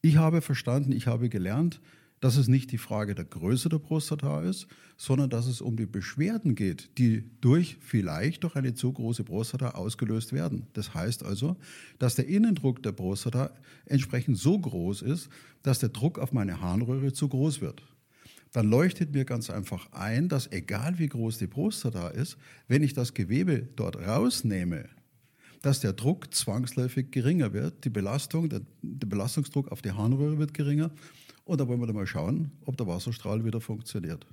[0.03, 1.81] Ich habe verstanden, ich habe gelernt,
[2.21, 5.87] dass es nicht die Frage der Größe der Prostata ist, sondern dass es um die
[5.87, 10.67] Beschwerden geht, die durch vielleicht durch eine zu große Prostata ausgelöst werden.
[10.73, 11.57] Das heißt also,
[11.99, 13.51] dass der Innendruck der Prostata
[13.85, 15.29] entsprechend so groß ist,
[15.63, 17.83] dass der Druck auf meine Harnröhre zu groß wird.
[18.53, 22.95] Dann leuchtet mir ganz einfach ein, dass egal wie groß die Prostata ist, wenn ich
[22.95, 24.89] das Gewebe dort rausnehme,
[25.61, 30.55] dass der Druck zwangsläufig geringer wird, die Belastung, der, der Belastungsdruck auf die Harnröhre wird
[30.55, 30.91] geringer
[31.47, 34.27] und da wollen wir dann mal schauen, ob der Wasserstrahl wieder funktioniert.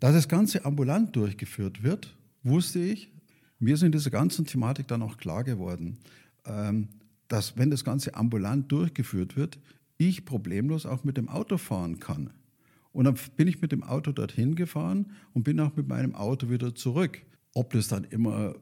[0.00, 3.12] Dass das Ganze ambulant durchgeführt wird, wusste ich.
[3.58, 5.98] Mir ist in dieser ganzen Thematik dann auch klar geworden,
[6.44, 6.88] ähm,
[7.28, 9.58] dass wenn das Ganze ambulant durchgeführt wird,
[9.98, 12.30] ich problemlos auch mit dem Auto fahren kann.
[12.92, 16.48] Und dann bin ich mit dem Auto dorthin gefahren und bin auch mit meinem Auto
[16.48, 17.20] wieder zurück.
[17.52, 18.54] Ob das dann immer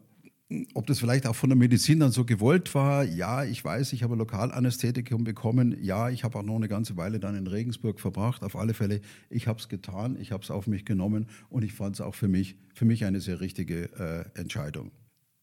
[0.74, 4.02] ob das vielleicht auch von der Medizin dann so gewollt war, ja, ich weiß, ich
[4.02, 8.42] habe Lokalanästhetikum bekommen, ja, ich habe auch noch eine ganze Weile dann in Regensburg verbracht,
[8.42, 11.72] auf alle Fälle, ich habe es getan, ich habe es auf mich genommen und ich
[11.72, 13.90] fand es auch für mich, für mich eine sehr richtige
[14.34, 14.90] äh, Entscheidung.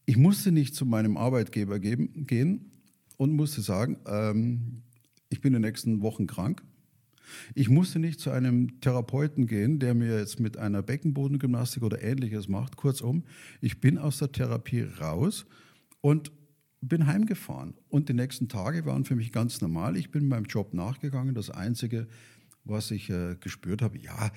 [0.06, 2.72] Ich musste nicht zu meinem Arbeitgeber geben, gehen
[3.16, 4.82] und musste sagen, ähm,
[5.30, 6.62] ich bin in den nächsten Wochen krank,
[7.54, 12.48] ich musste nicht zu einem Therapeuten gehen, der mir jetzt mit einer Beckenbodengymnastik oder ähnliches
[12.48, 12.76] macht.
[12.76, 13.24] Kurzum,
[13.60, 15.46] ich bin aus der Therapie raus
[16.00, 16.32] und
[16.80, 17.74] bin heimgefahren.
[17.88, 19.96] Und die nächsten Tage waren für mich ganz normal.
[19.96, 21.34] Ich bin meinem Job nachgegangen.
[21.34, 22.08] Das Einzige,
[22.64, 24.30] was ich äh, gespürt habe, ja,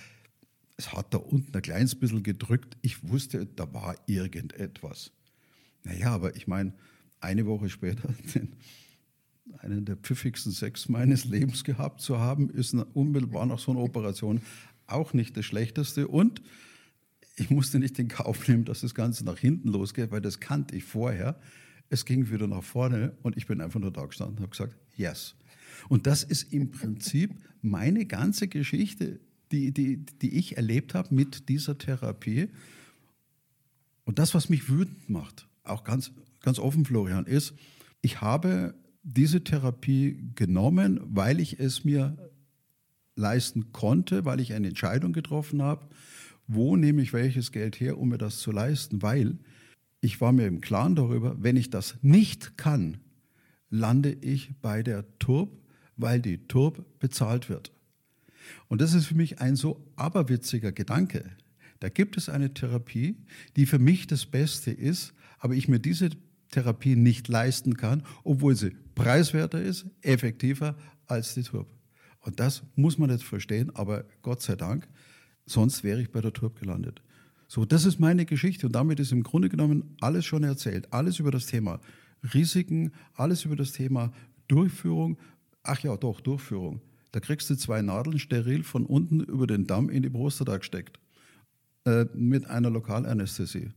[0.78, 2.78] es hat da unten ein kleines bisschen gedrückt.
[2.82, 5.12] Ich wusste, da war irgendetwas.
[5.84, 6.74] Naja, aber ich meine,
[7.20, 8.10] eine Woche später,
[9.60, 14.42] einen der pfiffigsten Sex meines Lebens gehabt zu haben, ist unmittelbar nach so einer Operation
[14.88, 16.08] auch nicht das Schlechteste.
[16.08, 16.42] Und
[17.36, 20.76] ich musste nicht den Kauf nehmen, dass das Ganze nach hinten losgeht, weil das kannte
[20.76, 21.40] ich vorher.
[21.90, 24.76] Es ging wieder nach vorne und ich bin einfach nur da gestanden und habe gesagt,
[24.96, 25.36] yes.
[25.90, 29.20] Und das ist im Prinzip meine ganze Geschichte,
[29.52, 32.50] die, die, die ich erlebt habe mit dieser Therapie.
[34.04, 37.54] Und das, was mich wütend macht, auch ganz, ganz offen, Florian, ist,
[38.02, 42.18] ich habe diese Therapie genommen, weil ich es mir
[43.16, 45.88] leisten konnte, weil ich eine Entscheidung getroffen habe,
[46.48, 49.38] wo nehme ich welches Geld her, um mir das zu leisten, weil
[50.02, 52.98] ich war mir im Klaren darüber, wenn ich das nicht kann,
[53.70, 55.52] lande ich bei der Turb,
[55.98, 57.72] weil die Turb bezahlt wird.
[58.68, 61.30] Und das ist für mich ein so aberwitziger Gedanke.
[61.80, 63.18] Da gibt es eine Therapie,
[63.56, 66.10] die für mich das Beste ist, aber ich mir diese
[66.56, 70.76] Therapie nicht leisten kann, obwohl sie preiswerter ist, effektiver
[71.08, 71.68] als die Turb.
[72.22, 74.88] Und das muss man jetzt verstehen, aber Gott sei Dank,
[75.46, 77.02] sonst wäre ich bei der Turb gelandet.
[77.48, 80.92] So, das ist meine Geschichte und damit ist im Grunde genommen alles schon erzählt.
[80.92, 81.80] Alles über das Thema
[82.34, 84.12] Risiken, alles über das Thema
[84.48, 85.18] Durchführung.
[85.62, 86.82] Ach ja, doch, Durchführung.
[87.12, 91.00] Da kriegst du zwei Nadeln steril von unten über den Damm in die Prostata gesteckt.
[91.86, 93.72] Äh, mit einer Lokalanästhesie.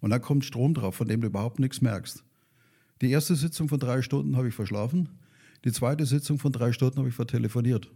[0.00, 2.24] Und dann kommt Strom drauf, von dem du überhaupt nichts merkst.
[3.00, 5.08] Die erste Sitzung von drei Stunden habe ich verschlafen.
[5.64, 7.90] Die zweite Sitzung von drei Stunden habe ich vertelefoniert.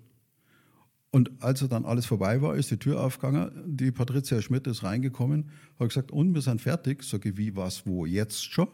[1.11, 3.53] Und als dann alles vorbei war, ist die Tür aufgegangen.
[3.67, 7.05] Die Patricia Schmidt ist reingekommen, hat gesagt, und wir sind fertig.
[7.05, 8.67] Sage ich, wie, was, wo, jetzt schon?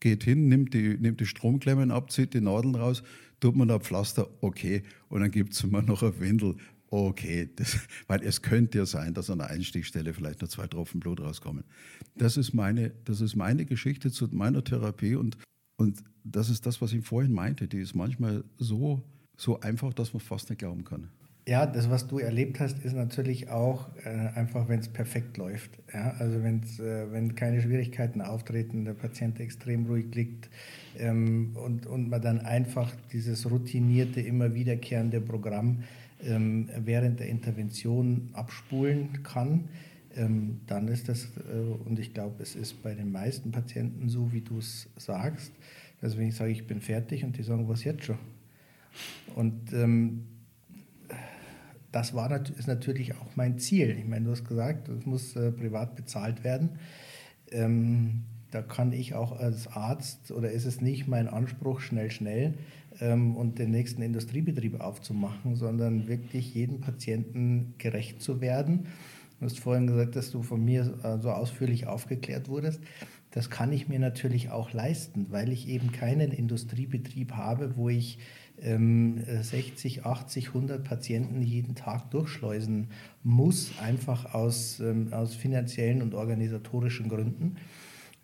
[0.00, 3.02] Geht hin, nimmt die, nimmt die Stromklemmen ab, zieht die Nadeln raus,
[3.38, 4.82] tut man da Pflaster, okay.
[5.08, 6.56] Und dann gibt es mir noch ein Windel,
[6.90, 7.48] okay.
[7.56, 11.20] Das, weil es könnte ja sein, dass an der Einstichstelle vielleicht noch zwei Tropfen Blut
[11.20, 11.64] rauskommen.
[12.16, 15.38] Das ist meine, das ist meine Geschichte zu meiner Therapie und,
[15.76, 17.68] und das ist das, was ich vorhin meinte.
[17.68, 19.02] Die ist manchmal so,
[19.36, 21.08] so einfach, dass man fast nicht glauben kann.
[21.48, 25.70] Ja, das, was du erlebt hast, ist natürlich auch äh, einfach, wenn es perfekt läuft.
[25.94, 26.14] Ja?
[26.18, 30.50] Also wenn's, äh, wenn keine Schwierigkeiten auftreten, der Patient extrem ruhig liegt
[30.98, 35.84] ähm, und, und man dann einfach dieses routinierte, immer wiederkehrende Programm
[36.22, 39.68] ähm, während der Intervention abspulen kann,
[40.16, 44.32] ähm, dann ist das, äh, und ich glaube, es ist bei den meisten Patienten so,
[44.32, 45.52] wie du es sagst,
[46.00, 48.18] also wenn ich sage, ich bin fertig und die sagen, was jetzt schon?
[49.34, 50.24] Und ähm,
[51.92, 53.96] das war, ist natürlich auch mein Ziel.
[53.98, 56.78] Ich meine, du hast gesagt, es muss äh, privat bezahlt werden.
[57.50, 62.54] Ähm, da kann ich auch als Arzt oder ist es nicht mein Anspruch, schnell, schnell
[63.00, 68.86] ähm, und den nächsten Industriebetrieb aufzumachen, sondern wirklich jedem Patienten gerecht zu werden.
[69.38, 72.80] Du hast vorhin gesagt, dass du von mir äh, so ausführlich aufgeklärt wurdest.
[73.30, 78.18] Das kann ich mir natürlich auch leisten, weil ich eben keinen Industriebetrieb habe, wo ich
[78.60, 82.88] ähm, 60, 80, 100 Patienten jeden Tag durchschleusen
[83.22, 87.56] muss, einfach aus, ähm, aus finanziellen und organisatorischen Gründen.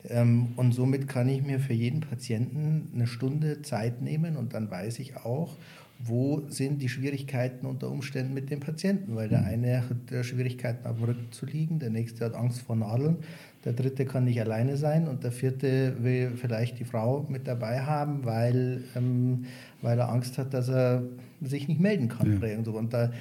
[0.08, 4.70] Ähm, und somit kann ich mir für jeden Patienten eine Stunde Zeit nehmen und dann
[4.70, 5.56] weiß ich auch,
[5.98, 9.46] wo sind die Schwierigkeiten unter Umständen mit dem Patienten, weil der mhm.
[9.46, 13.18] eine hat Schwierigkeiten auf dem Rücken zu liegen, der nächste hat Angst vor Nadeln,
[13.64, 17.80] der dritte kann nicht alleine sein und der vierte will vielleicht die Frau mit dabei
[17.80, 19.46] haben, weil, ähm,
[19.80, 21.02] weil er Angst hat, dass er
[21.40, 22.40] sich nicht melden kann.
[22.42, 22.58] Ja.
[22.58, 22.72] Und, so.
[22.72, 23.12] und da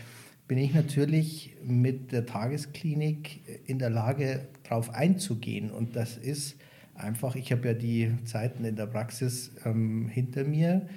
[0.48, 5.72] bin ich natürlich mit der Tagesklinik in der Lage, darauf einzugehen.
[5.72, 6.58] Und das ist
[6.96, 10.88] einfach, ich habe ja die Zeiten in der Praxis ähm, hinter mir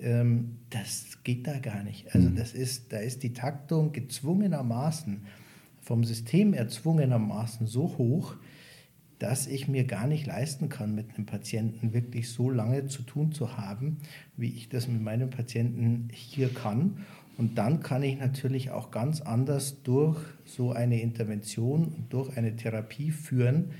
[0.00, 2.14] ähm, das geht da gar nicht.
[2.14, 2.36] Also mhm.
[2.36, 5.22] das ist, da ist die Taktung gezwungenermaßen,
[5.80, 8.36] vom System erzwungenermaßen so hoch,
[9.18, 13.32] dass ich mir gar nicht leisten kann, mit einem Patienten wirklich so lange zu tun
[13.32, 13.98] zu haben,
[14.36, 16.98] wie ich das mit meinem Patienten hier kann.
[17.38, 23.10] Und dann kann ich natürlich auch ganz anders durch so eine Intervention, durch eine Therapie
[23.10, 23.70] führen,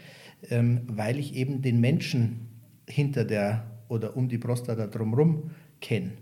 [0.50, 2.48] ähm, weil ich eben den Menschen
[2.88, 6.12] hinter der oder um die Prostata drumherum kenne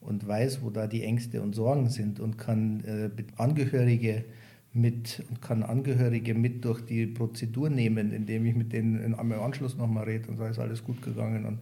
[0.00, 4.24] und weiß, wo da die Ängste und Sorgen sind und kann äh, Angehörige
[4.72, 9.76] mit und kann Angehörige mit durch die Prozedur nehmen, indem ich mit denen am Anschluss
[9.76, 11.58] nochmal rede und sage, ist alles gut gegangen und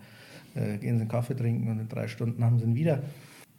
[0.55, 3.03] äh, gehen sie einen Kaffee trinken und in drei Stunden haben sie ihn wieder.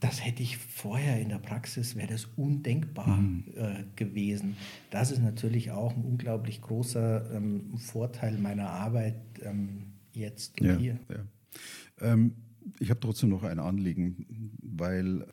[0.03, 3.45] Das hätte ich vorher in der Praxis, wäre das undenkbar mhm.
[3.55, 4.57] äh, gewesen.
[4.91, 10.77] Das ist natürlich auch ein unglaublich großer ähm, Vorteil meiner Arbeit ähm, jetzt und ja,
[10.77, 10.99] hier.
[11.09, 12.11] Ja.
[12.11, 12.33] Ähm,
[12.79, 15.25] ich habe trotzdem noch ein Anliegen, weil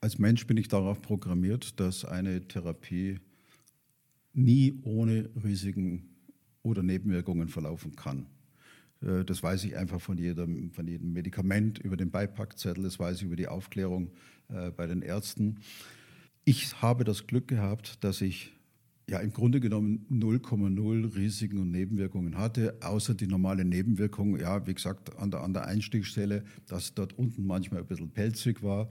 [0.00, 3.20] als Mensch bin ich darauf programmiert, dass eine Therapie
[4.32, 6.08] nie ohne Risiken
[6.62, 8.24] oder Nebenwirkungen verlaufen kann.
[9.02, 13.18] Äh, das weiß ich einfach von jedem, von jedem Medikament über den Beipackzettel, das weiß
[13.18, 14.10] ich über die Aufklärung
[14.48, 15.60] äh, bei den Ärzten.
[16.44, 18.52] Ich habe das Glück gehabt, dass ich
[19.08, 24.74] ja im Grunde genommen 0,0 Risiken und Nebenwirkungen hatte, außer die normale Nebenwirkung, ja, wie
[24.74, 28.88] gesagt, an der, an der Einstiegsstelle, dass dort unten manchmal ein bisschen pelzig war.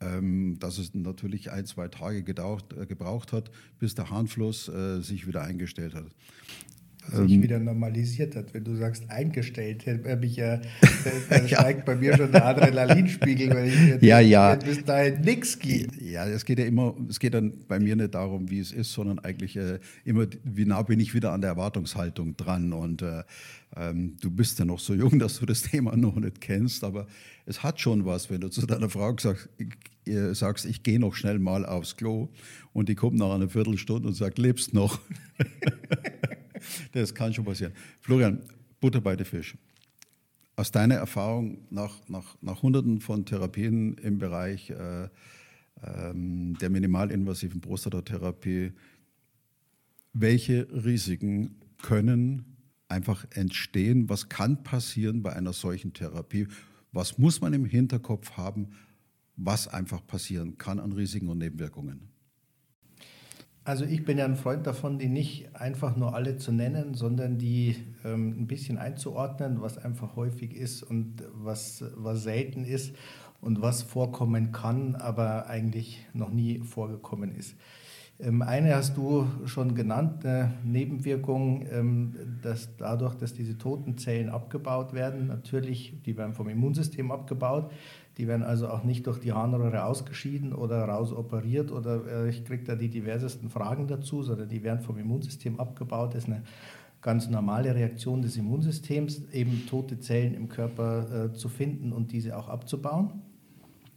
[0.00, 5.00] ähm, dass es natürlich ein, zwei Tage gedaucht, äh, gebraucht hat, bis der Harnfluss äh,
[5.00, 6.06] sich wieder eingestellt hat
[7.10, 8.54] sich ähm, wieder normalisiert hat.
[8.54, 10.60] Wenn du sagst eingestellt, habe ich ja,
[11.30, 14.54] da steigt bei mir schon der Adrenalinspiegel, weil ich mir ja, ja.
[14.54, 16.00] bis dahin nichts geht.
[16.00, 18.92] Ja, es geht ja immer, es geht dann bei mir nicht darum, wie es ist,
[18.92, 22.72] sondern eigentlich äh, immer, wie nah bin ich wieder an der Erwartungshaltung dran.
[22.72, 23.24] Und äh,
[23.76, 27.06] ähm, du bist ja noch so jung, dass du das Thema noch nicht kennst, aber
[27.46, 29.48] es hat schon was, wenn du zu deiner Frau sagst,
[30.06, 32.28] äh, sagst ich gehe noch schnell mal aufs Klo
[32.72, 35.00] und die kommt nach einer Viertelstunde und sagt, lebst noch.
[36.92, 37.72] Das kann schon passieren.
[38.00, 38.42] Florian,
[38.80, 39.56] Butter bei den Fisch.
[40.56, 45.08] Aus deiner Erfahrung nach, nach, nach Hunderten von Therapien im Bereich äh,
[45.82, 48.72] ähm, der minimalinvasiven Prostatatherapie,
[50.12, 52.52] welche Risiken können
[52.88, 54.08] einfach entstehen?
[54.08, 56.46] Was kann passieren bei einer solchen Therapie?
[56.92, 58.68] Was muss man im Hinterkopf haben,
[59.36, 62.11] was einfach passieren kann an Risiken und Nebenwirkungen?
[63.64, 67.38] Also ich bin ja ein Freund davon, die nicht einfach nur alle zu nennen, sondern
[67.38, 72.92] die ähm, ein bisschen einzuordnen, was einfach häufig ist und was, was selten ist
[73.40, 77.54] und was vorkommen kann, aber eigentlich noch nie vorgekommen ist.
[78.18, 84.28] Ähm, eine hast du schon genannt, eine Nebenwirkung, ähm, dass dadurch, dass diese toten Zellen
[84.28, 87.70] abgebaut werden, natürlich, die werden vom Immunsystem abgebaut,
[88.18, 92.64] die werden also auch nicht durch die Harnröhre ausgeschieden oder rausoperiert oder äh, ich kriege
[92.64, 96.14] da die diversesten Fragen dazu, sondern die werden vom Immunsystem abgebaut.
[96.14, 96.42] Das ist eine
[97.00, 102.36] ganz normale Reaktion des Immunsystems, eben tote Zellen im Körper äh, zu finden und diese
[102.36, 103.22] auch abzubauen.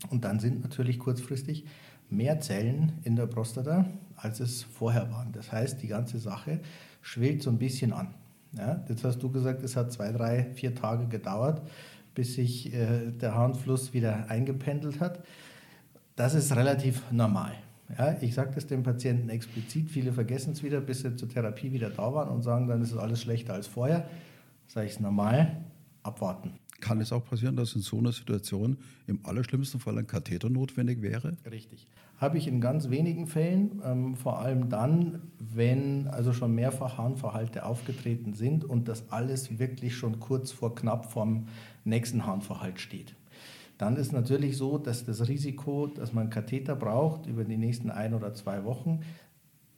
[0.09, 1.65] Und dann sind natürlich kurzfristig
[2.09, 3.85] mehr Zellen in der Prostata,
[4.15, 5.31] als es vorher waren.
[5.33, 6.61] Das heißt, die ganze Sache
[7.01, 8.13] schwillt so ein bisschen an.
[8.57, 11.61] Ja, jetzt hast du gesagt, es hat zwei, drei, vier Tage gedauert
[12.15, 15.23] bis sich äh, der Harnfluss wieder eingependelt hat.
[16.15, 17.53] Das ist relativ normal.
[17.97, 19.91] Ja, ich sage das den Patienten explizit.
[19.91, 22.91] Viele vergessen es wieder, bis sie zur Therapie wieder da waren und sagen, dann ist
[22.91, 24.07] es alles schlechter als vorher.
[24.67, 25.57] Sage ich es normal,
[26.01, 26.53] abwarten.
[26.81, 31.01] Kann es auch passieren, dass in so einer Situation im allerschlimmsten Fall ein Katheter notwendig
[31.01, 31.37] wäre?
[31.49, 31.87] Richtig.
[32.17, 37.65] Habe ich in ganz wenigen Fällen, ähm, vor allem dann, wenn also schon mehrfach Harnverhalte
[37.65, 41.47] aufgetreten sind und das alles wirklich schon kurz vor knapp vorm
[41.83, 43.15] nächsten Harnverhalt steht.
[43.77, 48.13] Dann ist natürlich so, dass das Risiko, dass man Katheter braucht über die nächsten ein
[48.13, 49.01] oder zwei Wochen,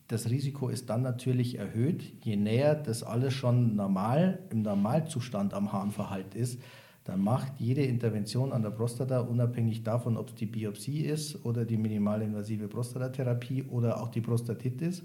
[0.07, 5.73] das Risiko ist dann natürlich erhöht, je näher das alles schon normal im Normalzustand am
[5.73, 6.61] Harnverhalt ist.
[7.07, 11.63] Dann macht jede Intervention an der Prostata, unabhängig davon, ob es die Biopsie ist oder
[11.63, 15.03] die minimalinvasive Prostatatherapie oder auch die Prostatitis,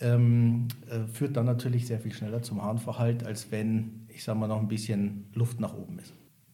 [0.00, 4.48] ähm, äh, führt dann natürlich sehr viel schneller zum Harnverhalt, als wenn, ich sage mal,
[4.48, 6.12] noch ein bisschen Luft nach oben ist.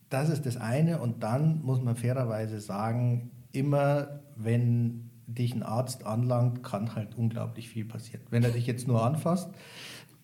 [0.09, 1.01] Das ist das eine.
[1.01, 7.69] Und dann muss man fairerweise sagen, immer wenn dich ein Arzt anlangt, kann halt unglaublich
[7.69, 8.23] viel passieren.
[8.31, 9.51] Wenn er dich jetzt nur anfasst,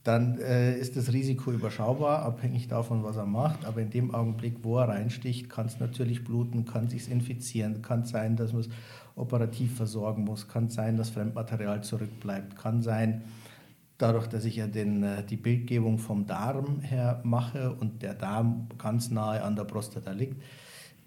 [0.05, 3.65] dann äh, ist das Risiko überschaubar, abhängig davon, was er macht.
[3.65, 8.05] Aber in dem Augenblick, wo er reinsticht, kann es natürlich bluten, kann sich infizieren, kann
[8.05, 8.69] sein, dass man es
[9.15, 13.23] operativ versorgen muss, kann sein, dass Fremdmaterial zurückbleibt, kann sein,
[13.99, 18.69] dadurch, dass ich ja den, äh, die Bildgebung vom Darm her mache und der Darm
[18.79, 20.43] ganz nahe an der Prostata liegt,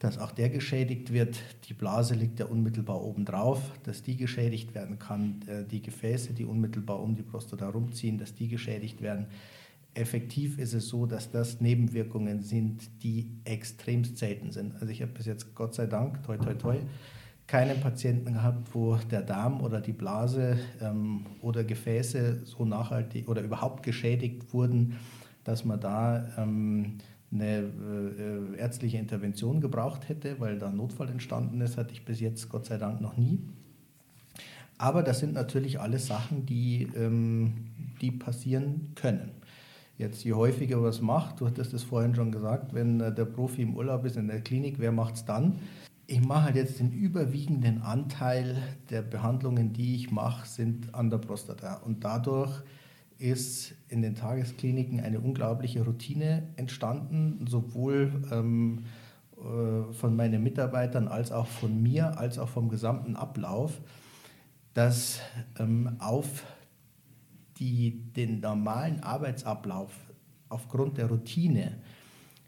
[0.06, 1.42] dass auch der geschädigt wird.
[1.68, 5.42] Die Blase liegt ja unmittelbar oben drauf, dass die geschädigt werden kann.
[5.48, 9.26] Äh, die Gefäße, die unmittelbar um die Prostata rumziehen, dass die geschädigt werden.
[9.96, 14.76] Effektiv ist es so, dass das Nebenwirkungen sind, die extremst selten sind.
[14.76, 16.78] Also ich habe bis jetzt, Gott sei Dank, toi toi toi,
[17.48, 23.42] keinen Patienten gehabt, wo der Darm oder die Blase ähm, oder Gefäße so nachhaltig oder
[23.42, 24.98] überhaupt geschädigt wurden,
[25.44, 27.00] dass man da ähm,
[27.32, 32.20] eine äh, ärztliche Intervention gebraucht hätte, weil da ein Notfall entstanden ist, hatte ich bis
[32.20, 33.40] jetzt Gott sei Dank noch nie.
[34.78, 37.54] Aber das sind natürlich alles Sachen, die, ähm,
[38.02, 39.32] die passieren können.
[39.98, 43.62] Jetzt, je häufiger was macht, du hattest es vorhin schon gesagt, wenn äh, der Profi
[43.62, 45.60] im Urlaub ist in der Klinik, wer macht es dann?
[46.08, 51.18] ich mache halt jetzt den überwiegenden Anteil der Behandlungen, die ich mache, sind an der
[51.18, 51.76] Prostata.
[51.78, 52.62] Und dadurch
[53.18, 58.86] ist in den Tageskliniken eine unglaubliche Routine entstanden, sowohl ähm,
[59.38, 63.82] äh, von meinen Mitarbeitern als auch von mir, als auch vom gesamten Ablauf,
[64.74, 65.20] dass
[65.60, 66.44] ähm, auf
[67.58, 69.92] die, den normalen Arbeitsablauf
[70.50, 71.78] aufgrund der Routine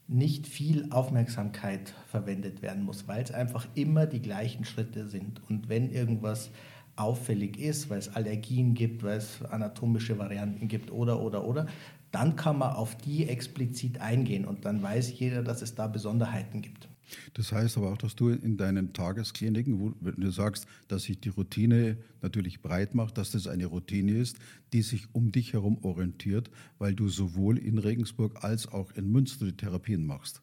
[0.07, 5.41] nicht viel Aufmerksamkeit verwendet werden muss, weil es einfach immer die gleichen Schritte sind.
[5.49, 6.49] Und wenn irgendwas
[6.97, 11.67] auffällig ist, weil es Allergien gibt, weil es anatomische Varianten gibt oder, oder, oder,
[12.11, 16.61] dann kann man auf die explizit eingehen und dann weiß jeder, dass es da Besonderheiten
[16.61, 16.87] gibt.
[17.33, 21.29] Das heißt aber auch, dass du in deinen Tageskliniken, wo du sagst, dass sich die
[21.29, 24.37] Routine natürlich breit macht, dass das eine Routine ist,
[24.73, 29.45] die sich um dich herum orientiert, weil du sowohl in Regensburg als auch in Münster
[29.45, 30.41] die Therapien machst.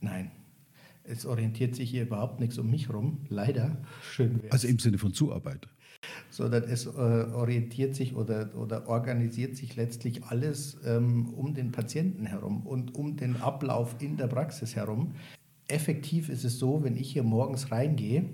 [0.00, 0.30] Nein,
[1.04, 3.76] es orientiert sich hier überhaupt nichts um mich herum, leider.
[4.10, 4.52] Schön wär's.
[4.52, 5.68] Also im Sinne von Zuarbeit.
[6.30, 12.26] Sondern es äh, orientiert sich oder, oder organisiert sich letztlich alles ähm, um den Patienten
[12.26, 15.14] herum und um den Ablauf in der Praxis herum
[15.68, 18.24] effektiv ist es so, wenn ich hier morgens reingehe,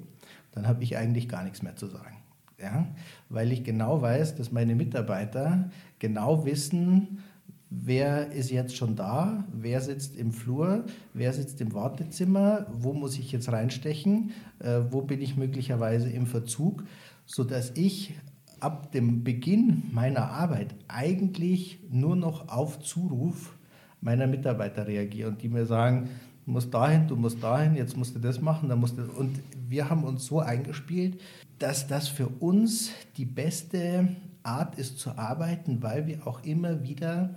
[0.52, 2.16] dann habe ich eigentlich gar nichts mehr zu sagen.
[2.58, 2.88] Ja?
[3.28, 7.22] Weil ich genau weiß, dass meine Mitarbeiter genau wissen,
[7.70, 13.18] wer ist jetzt schon da, wer sitzt im Flur, wer sitzt im Wartezimmer, wo muss
[13.18, 16.82] ich jetzt reinstechen, äh, wo bin ich möglicherweise im Verzug,
[17.26, 18.14] sodass ich
[18.58, 23.56] ab dem Beginn meiner Arbeit eigentlich nur noch auf Zuruf
[24.00, 26.10] meiner Mitarbeiter reagiere und die mir sagen,
[26.44, 29.02] du musst dahin, du musst dahin, jetzt musst du das machen, dann musst du.
[29.02, 31.20] Und wir haben uns so eingespielt,
[31.58, 34.08] dass das für uns die beste
[34.42, 37.36] Art ist zu arbeiten, weil wir auch immer wieder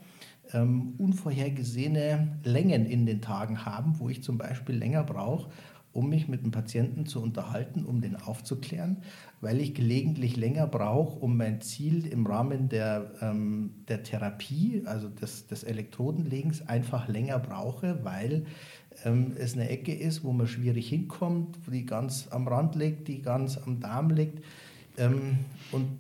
[0.53, 5.49] ähm, unvorhergesehene Längen in den Tagen haben, wo ich zum Beispiel länger brauche,
[5.93, 8.97] um mich mit dem Patienten zu unterhalten, um den aufzuklären,
[9.41, 15.07] weil ich gelegentlich länger brauche, um mein Ziel im Rahmen der, ähm, der Therapie, also
[15.07, 18.45] des, des Elektrodenlegens, einfach länger brauche, weil
[19.05, 23.21] ähm, es eine Ecke ist, wo man schwierig hinkommt, die ganz am Rand liegt, die
[23.21, 24.43] ganz am Darm liegt.
[24.97, 25.39] Ähm,
[25.71, 25.99] und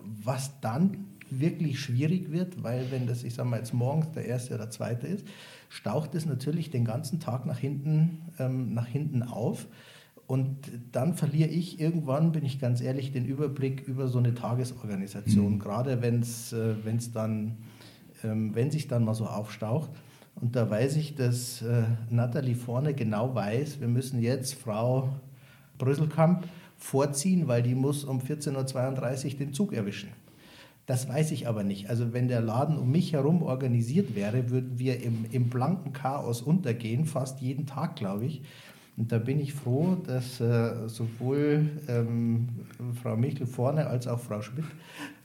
[0.00, 4.54] was dann wirklich schwierig wird, weil wenn das, ich sage mal jetzt morgens der erste
[4.54, 5.26] oder zweite ist,
[5.68, 9.66] staucht es natürlich den ganzen Tag nach hinten, ähm, nach hinten auf.
[10.26, 10.56] Und
[10.92, 15.58] dann verliere ich irgendwann, bin ich ganz ehrlich, den Überblick über so eine Tagesorganisation, mhm.
[15.58, 16.74] gerade wenn es äh,
[17.14, 17.56] dann,
[18.22, 19.90] ähm, wenn sich dann mal so aufstaucht.
[20.34, 25.08] Und da weiß ich, dass äh, Nathalie vorne genau weiß, wir müssen jetzt Frau
[25.78, 30.10] Brüsselkamp vorziehen, weil die muss um 14.32 Uhr den Zug erwischen.
[30.88, 31.90] Das weiß ich aber nicht.
[31.90, 36.40] Also wenn der Laden um mich herum organisiert wäre, würden wir im, im blanken Chaos
[36.40, 38.40] untergehen, fast jeden Tag, glaube ich.
[38.96, 42.48] Und da bin ich froh, dass äh, sowohl ähm,
[43.02, 44.64] Frau Michel vorne als auch Frau Schmidt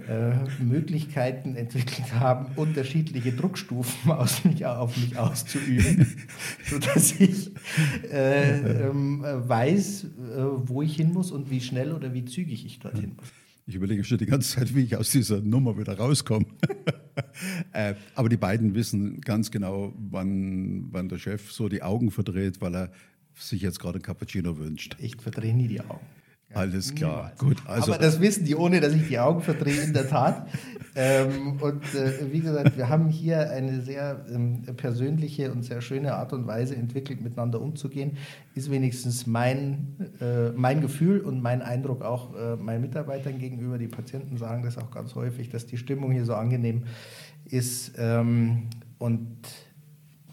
[0.05, 6.05] äh, Möglichkeiten entwickelt haben, unterschiedliche Druckstufen aus mich, auf mich auszuüben,
[6.65, 7.51] sodass ich
[8.11, 10.07] äh, ähm, weiß, äh,
[10.65, 13.31] wo ich hin muss und wie schnell oder wie zügig ich dorthin muss.
[13.65, 16.45] Ich überlege schon die ganze Zeit, wie ich aus dieser Nummer wieder rauskomme.
[17.73, 22.59] äh, aber die beiden wissen ganz genau, wann, wann der Chef so die Augen verdreht,
[22.59, 22.91] weil er
[23.35, 24.97] sich jetzt gerade ein Cappuccino wünscht.
[24.99, 26.05] Ich verdrehe nie die Augen.
[26.53, 27.39] Alles klar, Niemals.
[27.39, 27.63] gut.
[27.67, 27.93] Also.
[27.93, 30.47] Aber das wissen die, ohne dass ich die Augen verdrehe, in der Tat.
[30.95, 36.13] ähm, und äh, wie gesagt, wir haben hier eine sehr ähm, persönliche und sehr schöne
[36.15, 38.17] Art und Weise entwickelt, miteinander umzugehen.
[38.55, 43.77] Ist wenigstens mein, äh, mein Gefühl und mein Eindruck auch äh, meinen Mitarbeitern gegenüber.
[43.77, 46.83] Die Patienten sagen das auch ganz häufig, dass die Stimmung hier so angenehm
[47.45, 47.93] ist.
[47.97, 49.37] Ähm, und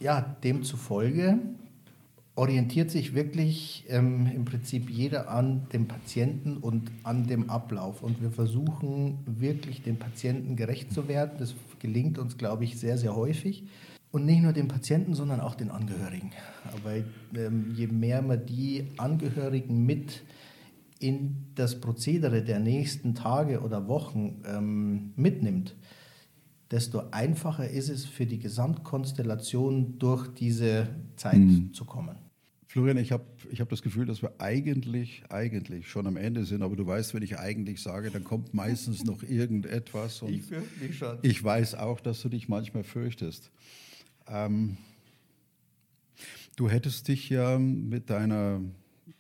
[0.01, 1.39] ja, demzufolge
[2.41, 8.03] orientiert sich wirklich ähm, im Prinzip jeder an dem Patienten und an dem Ablauf.
[8.03, 11.33] Und wir versuchen wirklich dem Patienten gerecht zu werden.
[11.39, 13.65] Das gelingt uns, glaube ich, sehr, sehr häufig.
[14.11, 16.31] Und nicht nur dem Patienten, sondern auch den Angehörigen.
[16.73, 16.95] Aber
[17.39, 20.23] ähm, je mehr man die Angehörigen mit
[20.99, 25.77] in das Prozedere der nächsten Tage oder Wochen ähm, mitnimmt,
[26.71, 31.75] desto einfacher ist es für die Gesamtkonstellation durch diese Zeit mhm.
[31.75, 32.30] zu kommen.
[32.71, 36.63] Florian, ich habe ich hab das Gefühl, dass wir eigentlich, eigentlich schon am Ende sind,
[36.63, 40.23] aber du weißt, wenn ich eigentlich sage, dann kommt meistens noch irgendetwas.
[40.29, 41.19] ich fürchte mich schon.
[41.23, 43.51] Ich weiß auch, dass du dich manchmal fürchtest.
[44.29, 44.77] Ähm,
[46.55, 48.61] du hättest dich ja mit deiner,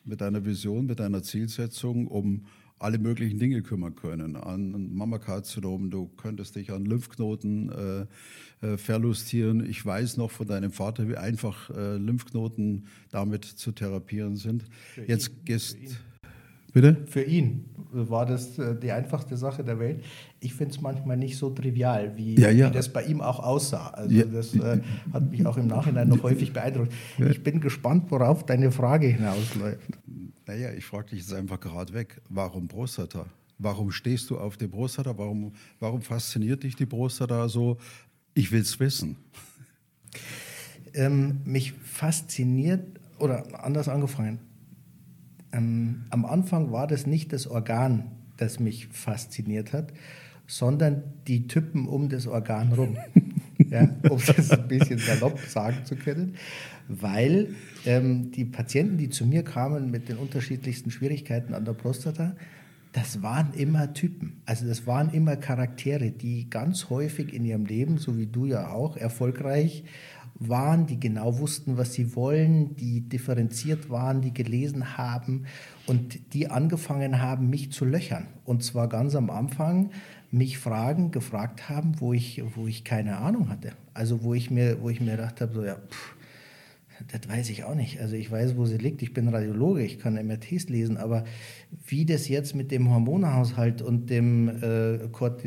[0.04, 2.46] mit deiner Vision, mit deiner Zielsetzung um
[2.80, 4.36] alle möglichen Dinge kümmern können.
[4.36, 7.70] An Mammakarzinom, du könntest dich an Lymphknoten
[8.62, 9.64] äh, äh, verlustieren.
[9.68, 14.64] Ich weiß noch von deinem Vater, wie einfach äh, Lymphknoten damit zu therapieren sind.
[14.94, 15.76] Für Jetzt ihn, gehst
[16.72, 16.96] Bitte?
[17.06, 20.04] Für ihn war das äh, die einfachste Sache der Welt.
[20.38, 22.70] Ich finde es manchmal nicht so trivial, wie, ja, ja.
[22.70, 23.88] wie, das bei ihm auch aussah.
[23.88, 24.24] Also ja.
[24.24, 24.80] das äh,
[25.12, 26.92] hat mich auch im Nachhinein noch häufig beeindruckt.
[27.18, 29.98] Ich bin gespannt, worauf deine Frage hinausläuft.
[30.50, 32.20] Naja, ich frage dich jetzt einfach gerade weg.
[32.28, 33.24] Warum Prostata?
[33.58, 35.16] Warum stehst du auf der Prostata?
[35.16, 37.78] Warum, warum fasziniert dich die Prostata so?
[38.34, 39.16] Ich will es wissen.
[40.92, 42.84] Ähm, mich fasziniert,
[43.20, 44.40] oder anders angefangen,
[45.52, 49.92] ähm, am Anfang war das nicht das Organ, das mich fasziniert hat,
[50.48, 52.96] sondern die Typen um das Organ rum.
[53.70, 56.34] ja, um das ein bisschen salopp sagen zu können,
[56.90, 57.54] weil
[57.86, 62.34] ähm, die Patienten, die zu mir kamen mit den unterschiedlichsten Schwierigkeiten an der Prostata,
[62.92, 64.42] das waren immer Typen.
[64.46, 68.70] Also das waren immer Charaktere, die ganz häufig in ihrem Leben, so wie du ja
[68.70, 69.84] auch, erfolgreich
[70.40, 75.44] waren, die genau wussten, was sie wollen, die differenziert waren, die gelesen haben
[75.86, 78.26] und die angefangen haben, mich zu löchern.
[78.44, 79.90] Und zwar ganz am Anfang
[80.30, 83.72] mich Fragen gefragt haben, wo ich, wo ich keine Ahnung hatte.
[83.92, 86.16] Also wo ich mir, wo ich mir gedacht habe, so ja, pff,
[87.08, 88.00] das weiß ich auch nicht.
[88.00, 89.02] Also ich weiß, wo sie liegt.
[89.02, 91.24] Ich bin Radiologe, ich kann MRTs lesen, aber
[91.86, 94.98] wie das jetzt mit dem Hormonhaushalt und dem äh,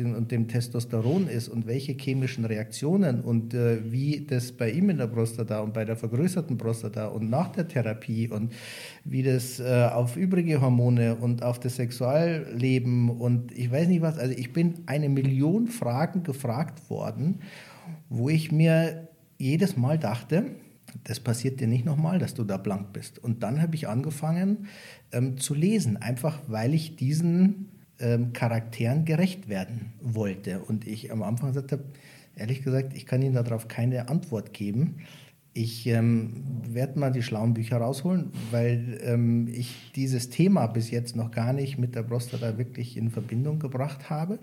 [0.04, 4.98] und dem Testosteron ist und welche chemischen Reaktionen und äh, wie das bei ihm in
[4.98, 8.52] der Prostata und bei der vergrößerten Prostata und nach der Therapie und
[9.04, 14.18] wie das äh, auf übrige Hormone und auf das Sexualleben und ich weiß nicht was.
[14.18, 17.40] Also ich bin eine Million Fragen gefragt worden,
[18.08, 20.46] wo ich mir jedes Mal dachte,
[21.02, 23.18] das passiert dir nicht nochmal, dass du da blank bist.
[23.18, 24.68] Und dann habe ich angefangen
[25.12, 30.60] ähm, zu lesen, einfach weil ich diesen ähm, Charakteren gerecht werden wollte.
[30.60, 31.84] Und ich am Anfang gesagt habe,
[32.36, 34.96] ehrlich gesagt, ich kann Ihnen darauf keine Antwort geben.
[35.52, 41.14] Ich ähm, werde mal die schlauen Bücher rausholen, weil ähm, ich dieses Thema bis jetzt
[41.14, 44.38] noch gar nicht mit der Prostata wirklich in Verbindung gebracht habe.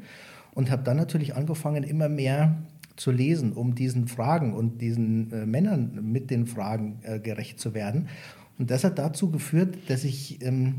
[0.53, 2.57] Und habe dann natürlich angefangen, immer mehr
[2.95, 7.73] zu lesen, um diesen Fragen und diesen äh, Männern mit den Fragen äh, gerecht zu
[7.73, 8.09] werden.
[8.57, 10.75] Und das hat dazu geführt, dass ich ähm,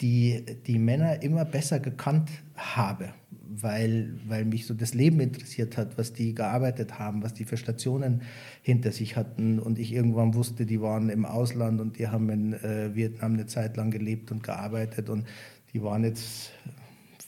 [0.00, 3.10] die, die Männer immer besser gekannt habe,
[3.48, 7.56] weil, weil mich so das Leben interessiert hat, was die gearbeitet haben, was die für
[7.56, 8.22] Stationen
[8.62, 9.58] hinter sich hatten.
[9.58, 13.46] Und ich irgendwann wusste, die waren im Ausland und die haben in äh, Vietnam eine
[13.46, 15.08] Zeit lang gelebt und gearbeitet.
[15.08, 15.24] Und
[15.72, 16.52] die waren jetzt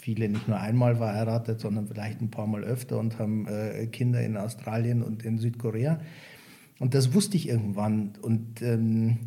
[0.07, 4.22] viele nicht nur einmal verheiratet, sondern vielleicht ein paar Mal öfter und haben äh, Kinder
[4.22, 5.98] in Australien und in Südkorea.
[6.78, 8.12] Und das wusste ich irgendwann.
[8.22, 9.18] Und ähm,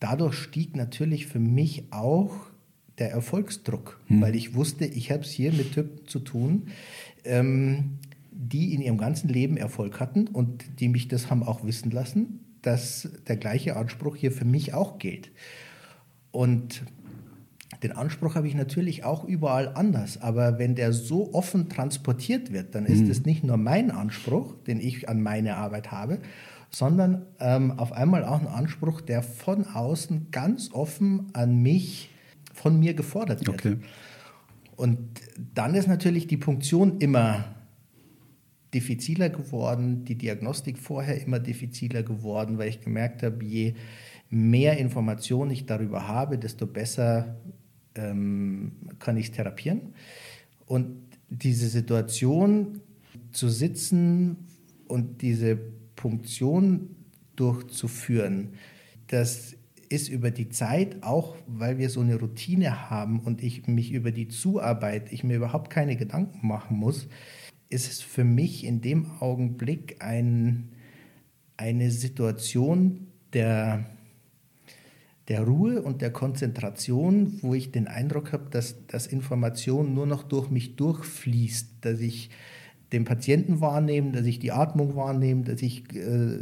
[0.00, 2.34] dadurch stieg natürlich für mich auch
[2.96, 4.22] der Erfolgsdruck, hm.
[4.22, 6.68] weil ich wusste, ich habe es hier mit Typen zu tun,
[7.24, 7.98] ähm,
[8.30, 12.40] die in ihrem ganzen Leben Erfolg hatten und die mich das haben auch wissen lassen,
[12.62, 15.30] dass der gleiche Anspruch hier für mich auch gilt.
[16.30, 16.84] Und
[17.82, 22.74] den Anspruch habe ich natürlich auch überall anders, aber wenn der so offen transportiert wird,
[22.74, 23.10] dann ist mhm.
[23.10, 26.18] es nicht nur mein Anspruch, den ich an meine Arbeit habe,
[26.70, 32.10] sondern ähm, auf einmal auch ein Anspruch, der von außen ganz offen an mich,
[32.54, 33.58] von mir gefordert wird.
[33.58, 33.76] Okay.
[34.76, 34.98] Und
[35.54, 37.44] dann ist natürlich die Punktion immer
[38.74, 43.74] diffiziler geworden, die Diagnostik vorher immer diffiziler geworden, weil ich gemerkt habe, je
[44.30, 47.36] mehr Informationen ich darüber habe, desto besser
[47.94, 49.94] ähm, kann ich therapieren.
[50.66, 50.96] Und
[51.28, 52.80] diese Situation
[53.30, 54.48] zu sitzen
[54.86, 55.56] und diese
[55.96, 56.96] Punktion
[57.36, 58.54] durchzuführen,
[59.08, 59.56] das
[59.88, 64.10] ist über die Zeit, auch weil wir so eine Routine haben und ich mich über
[64.10, 67.08] die Zuarbeit, ich mir überhaupt keine Gedanken machen muss,
[67.68, 70.70] ist es für mich in dem Augenblick ein,
[71.56, 73.86] eine Situation der
[75.28, 80.24] der Ruhe und der Konzentration, wo ich den Eindruck habe, dass, dass Information nur noch
[80.24, 82.30] durch mich durchfließt, dass ich
[82.92, 86.38] den Patienten wahrnehme, dass ich die Atmung wahrnehme, dass ich äh,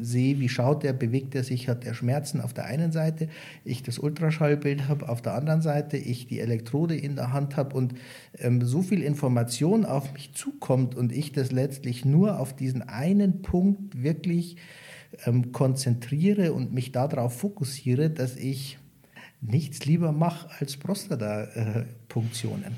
[0.00, 3.28] sehe, wie schaut er, bewegt er sich, hat er Schmerzen auf der einen Seite,
[3.64, 7.76] ich das Ultraschallbild habe auf der anderen Seite, ich die Elektrode in der Hand habe
[7.76, 7.94] und
[8.38, 13.42] ähm, so viel Information auf mich zukommt und ich das letztlich nur auf diesen einen
[13.42, 14.56] Punkt wirklich
[15.24, 18.78] ähm, konzentriere und mich darauf fokussiere, dass ich
[19.40, 22.76] nichts lieber mache als Prostata-Punktionen.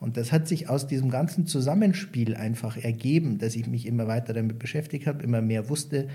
[0.00, 4.32] Und das hat sich aus diesem ganzen Zusammenspiel einfach ergeben, dass ich mich immer weiter
[4.32, 6.08] damit beschäftigt habe, immer mehr wusste,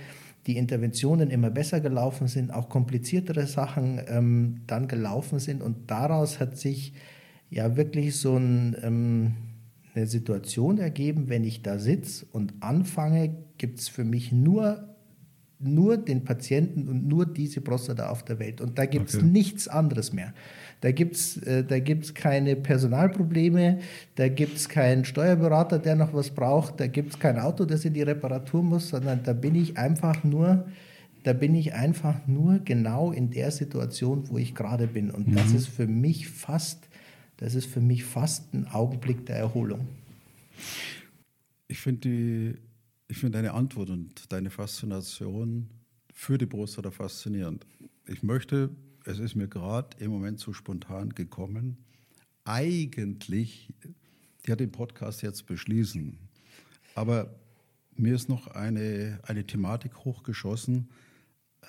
[0.47, 5.61] die Interventionen immer besser gelaufen sind, auch kompliziertere Sachen ähm, dann gelaufen sind.
[5.61, 6.93] Und daraus hat sich
[7.49, 9.33] ja wirklich so ein, ähm,
[9.93, 14.94] eine Situation ergeben, wenn ich da sitze und anfange, gibt es für mich nur
[15.59, 18.61] nur den Patienten und nur diese Prostata auf der Welt.
[18.61, 19.25] Und da gibt es okay.
[19.25, 20.33] nichts anderes mehr.
[20.81, 23.79] Da gibt es äh, da gibt's keine Personalprobleme,
[24.15, 27.85] da gibt es keinen Steuerberater, der noch was braucht, da gibt es kein Auto, das
[27.85, 30.65] in die Reparatur muss, sondern da bin ich einfach nur,
[31.23, 35.09] da bin ich einfach nur genau in der Situation, wo ich gerade bin.
[35.09, 35.35] Und mhm.
[35.35, 36.87] das ist für mich fast,
[37.37, 39.87] das ist für mich fast ein Augenblick der Erholung.
[41.67, 42.55] Ich finde die
[43.07, 45.69] ich finde deine Antwort und deine Faszination
[46.13, 47.65] für die Prostata faszinierend.
[48.07, 48.69] Ich möchte,
[49.05, 51.77] es ist mir gerade im Moment so spontan gekommen,
[52.45, 53.73] eigentlich
[54.45, 56.17] ja den Podcast jetzt beschließen.
[56.93, 57.35] Aber
[57.95, 60.89] mir ist noch eine, eine Thematik hochgeschossen,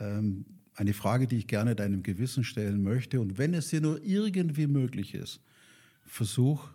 [0.00, 3.20] ähm, eine Frage, die ich gerne deinem Gewissen stellen möchte.
[3.20, 5.40] Und wenn es dir nur irgendwie möglich ist,
[6.04, 6.68] versuch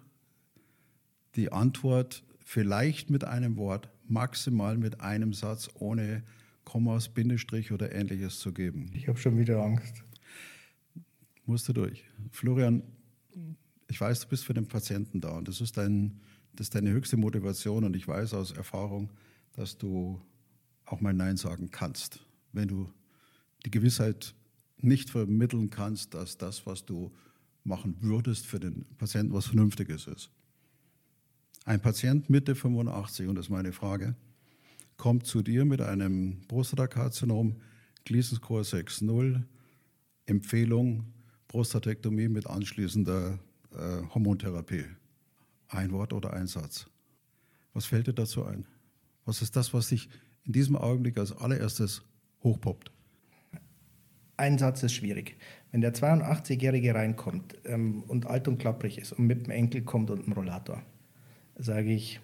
[1.36, 6.24] die Antwort vielleicht mit einem Wort, maximal mit einem Satz, ohne
[6.64, 8.92] Kommas, Bindestrich oder ähnliches zu geben.
[8.94, 10.04] Ich habe schon wieder Angst.
[11.46, 12.04] Musst du durch.
[12.32, 12.84] Florian,
[13.88, 16.22] ich weiß, du bist für den Patienten da und das ist, dein,
[16.54, 19.10] das ist deine höchste Motivation und ich weiß aus Erfahrung,
[19.54, 20.22] dass du
[20.86, 22.90] auch mal Nein sagen kannst, wenn du
[23.66, 24.36] die Gewissheit
[24.78, 27.12] nicht vermitteln kannst, dass das, was du
[27.64, 30.32] machen würdest für den Patienten, was Vernünftiges ist.
[31.64, 34.16] Ein Patient Mitte 85, und das ist meine Frage,
[34.98, 37.56] kommt zu dir mit einem Prostatakarzinom,
[38.06, 39.44] Gleason-Score 6.0,
[40.26, 41.06] Empfehlung
[41.48, 43.38] Prostatektomie mit anschließender
[43.74, 44.86] äh, Hormontherapie.
[45.68, 46.88] Ein Wort oder ein Satz.
[47.74, 48.66] Was fällt dir dazu ein?
[49.26, 50.10] Was ist das, was dich
[50.46, 52.04] in diesem Augenblick als allererstes
[52.44, 52.92] hochpoppt?
[54.38, 55.38] Ein Satz ist schwierig.
[55.72, 60.10] Wenn der 82-Jährige reinkommt ähm, und alt und klapprig ist und mit dem Enkel kommt
[60.10, 60.82] und einem Rollator,
[61.64, 62.20] sage ich,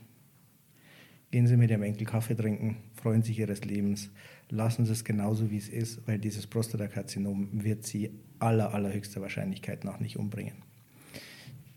[1.31, 4.09] gehen Sie mit dem Enkel Kaffee trinken, freuen sich Ihres Lebens,
[4.49, 9.83] lassen Sie es genauso, wie es ist, weil dieses Prostatakarzinom wird Sie aller, allerhöchster Wahrscheinlichkeit
[9.83, 10.66] nach nicht umbringen.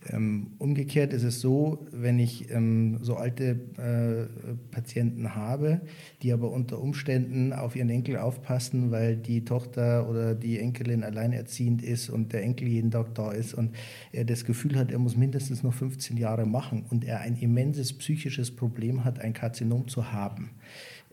[0.09, 5.83] Ähm, umgekehrt ist es so, wenn ich ähm, so alte äh, Patienten habe,
[6.23, 11.83] die aber unter Umständen auf ihren Enkel aufpassen, weil die Tochter oder die Enkelin alleinerziehend
[11.83, 13.77] ist und der Enkel jeden Tag da ist und
[14.13, 17.93] er das Gefühl hat, er muss mindestens noch 15 Jahre machen und er ein immenses
[17.93, 20.51] psychisches Problem hat, ein Karzinom zu haben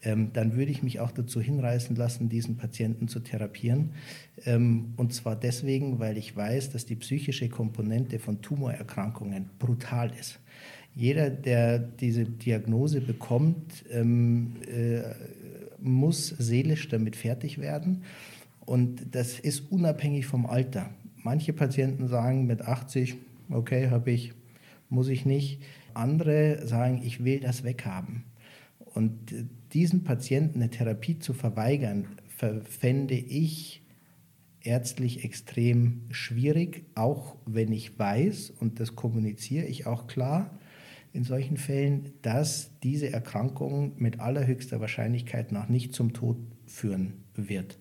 [0.04, 3.92] ähm, dann würde ich mich auch dazu hinreißen lassen, diesen Patienten zu therapieren.
[4.46, 10.40] Ähm, und zwar deswegen, weil ich weiß, dass die psychische Komponente von Tumorerkrankungen brutal ist.
[10.96, 15.02] Jeder, der diese Diagnose bekommt, ähm, äh,
[15.80, 18.04] muss seelisch damit fertig werden.
[18.66, 20.90] Und das ist unabhängig vom Alter.
[21.24, 23.16] Manche Patienten sagen mit 80,
[23.50, 24.34] okay, habe ich,
[24.90, 25.62] muss ich nicht.
[25.94, 28.24] Andere sagen, ich will das weghaben.
[28.98, 29.32] Und
[29.74, 32.08] diesen Patienten eine Therapie zu verweigern,
[32.64, 33.84] fände ich
[34.64, 40.58] ärztlich extrem schwierig, auch wenn ich weiß, und das kommuniziere ich auch klar
[41.14, 47.78] in solchen Fällen, dass diese Erkrankung mit allerhöchster Wahrscheinlichkeit noch nicht zum Tod führen wird.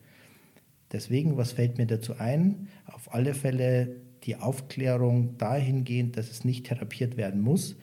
[0.93, 2.69] Deswegen, was fällt mir dazu ein?
[2.85, 7.77] Auf alle Fälle die Aufklärung dahingehend, dass es nicht therapiert werden muss,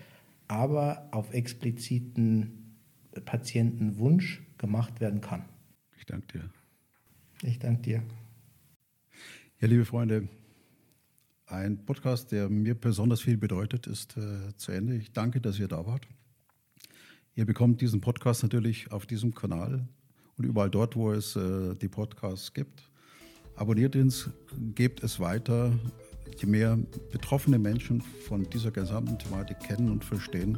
[0.47, 2.59] aber auf expliziten
[3.21, 5.45] Patientenwunsch gemacht werden kann.
[5.97, 6.49] Ich danke dir.
[7.41, 8.03] Ich danke dir.
[9.59, 10.27] Ja, liebe Freunde,
[11.45, 14.95] ein Podcast, der mir besonders viel bedeutet, ist äh, zu Ende.
[14.95, 16.07] Ich danke, dass ihr da wart.
[17.35, 19.87] Ihr bekommt diesen Podcast natürlich auf diesem Kanal
[20.37, 22.89] und überall dort, wo es äh, die Podcasts gibt.
[23.55, 24.29] Abonniert uns,
[24.75, 25.71] gebt es weiter.
[26.37, 26.77] Je mehr
[27.11, 30.57] betroffene Menschen von dieser gesamten Thematik kennen und verstehen,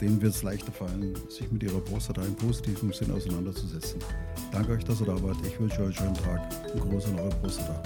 [0.00, 4.00] denen wird es leichter fallen, sich mit ihrer Prostata im positiven Sinn auseinanderzusetzen.
[4.52, 5.36] Danke euch, dass ihr da wart.
[5.46, 6.40] Ich wünsche euch einen schönen Tag.
[6.72, 7.82] Ein Gruß an eure Prostata.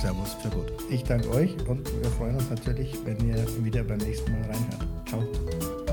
[0.00, 0.72] Servus, für Gott.
[0.90, 4.86] Ich danke euch und wir freuen uns natürlich, wenn ihr wieder beim nächsten Mal reinhört.
[5.06, 5.85] Ciao.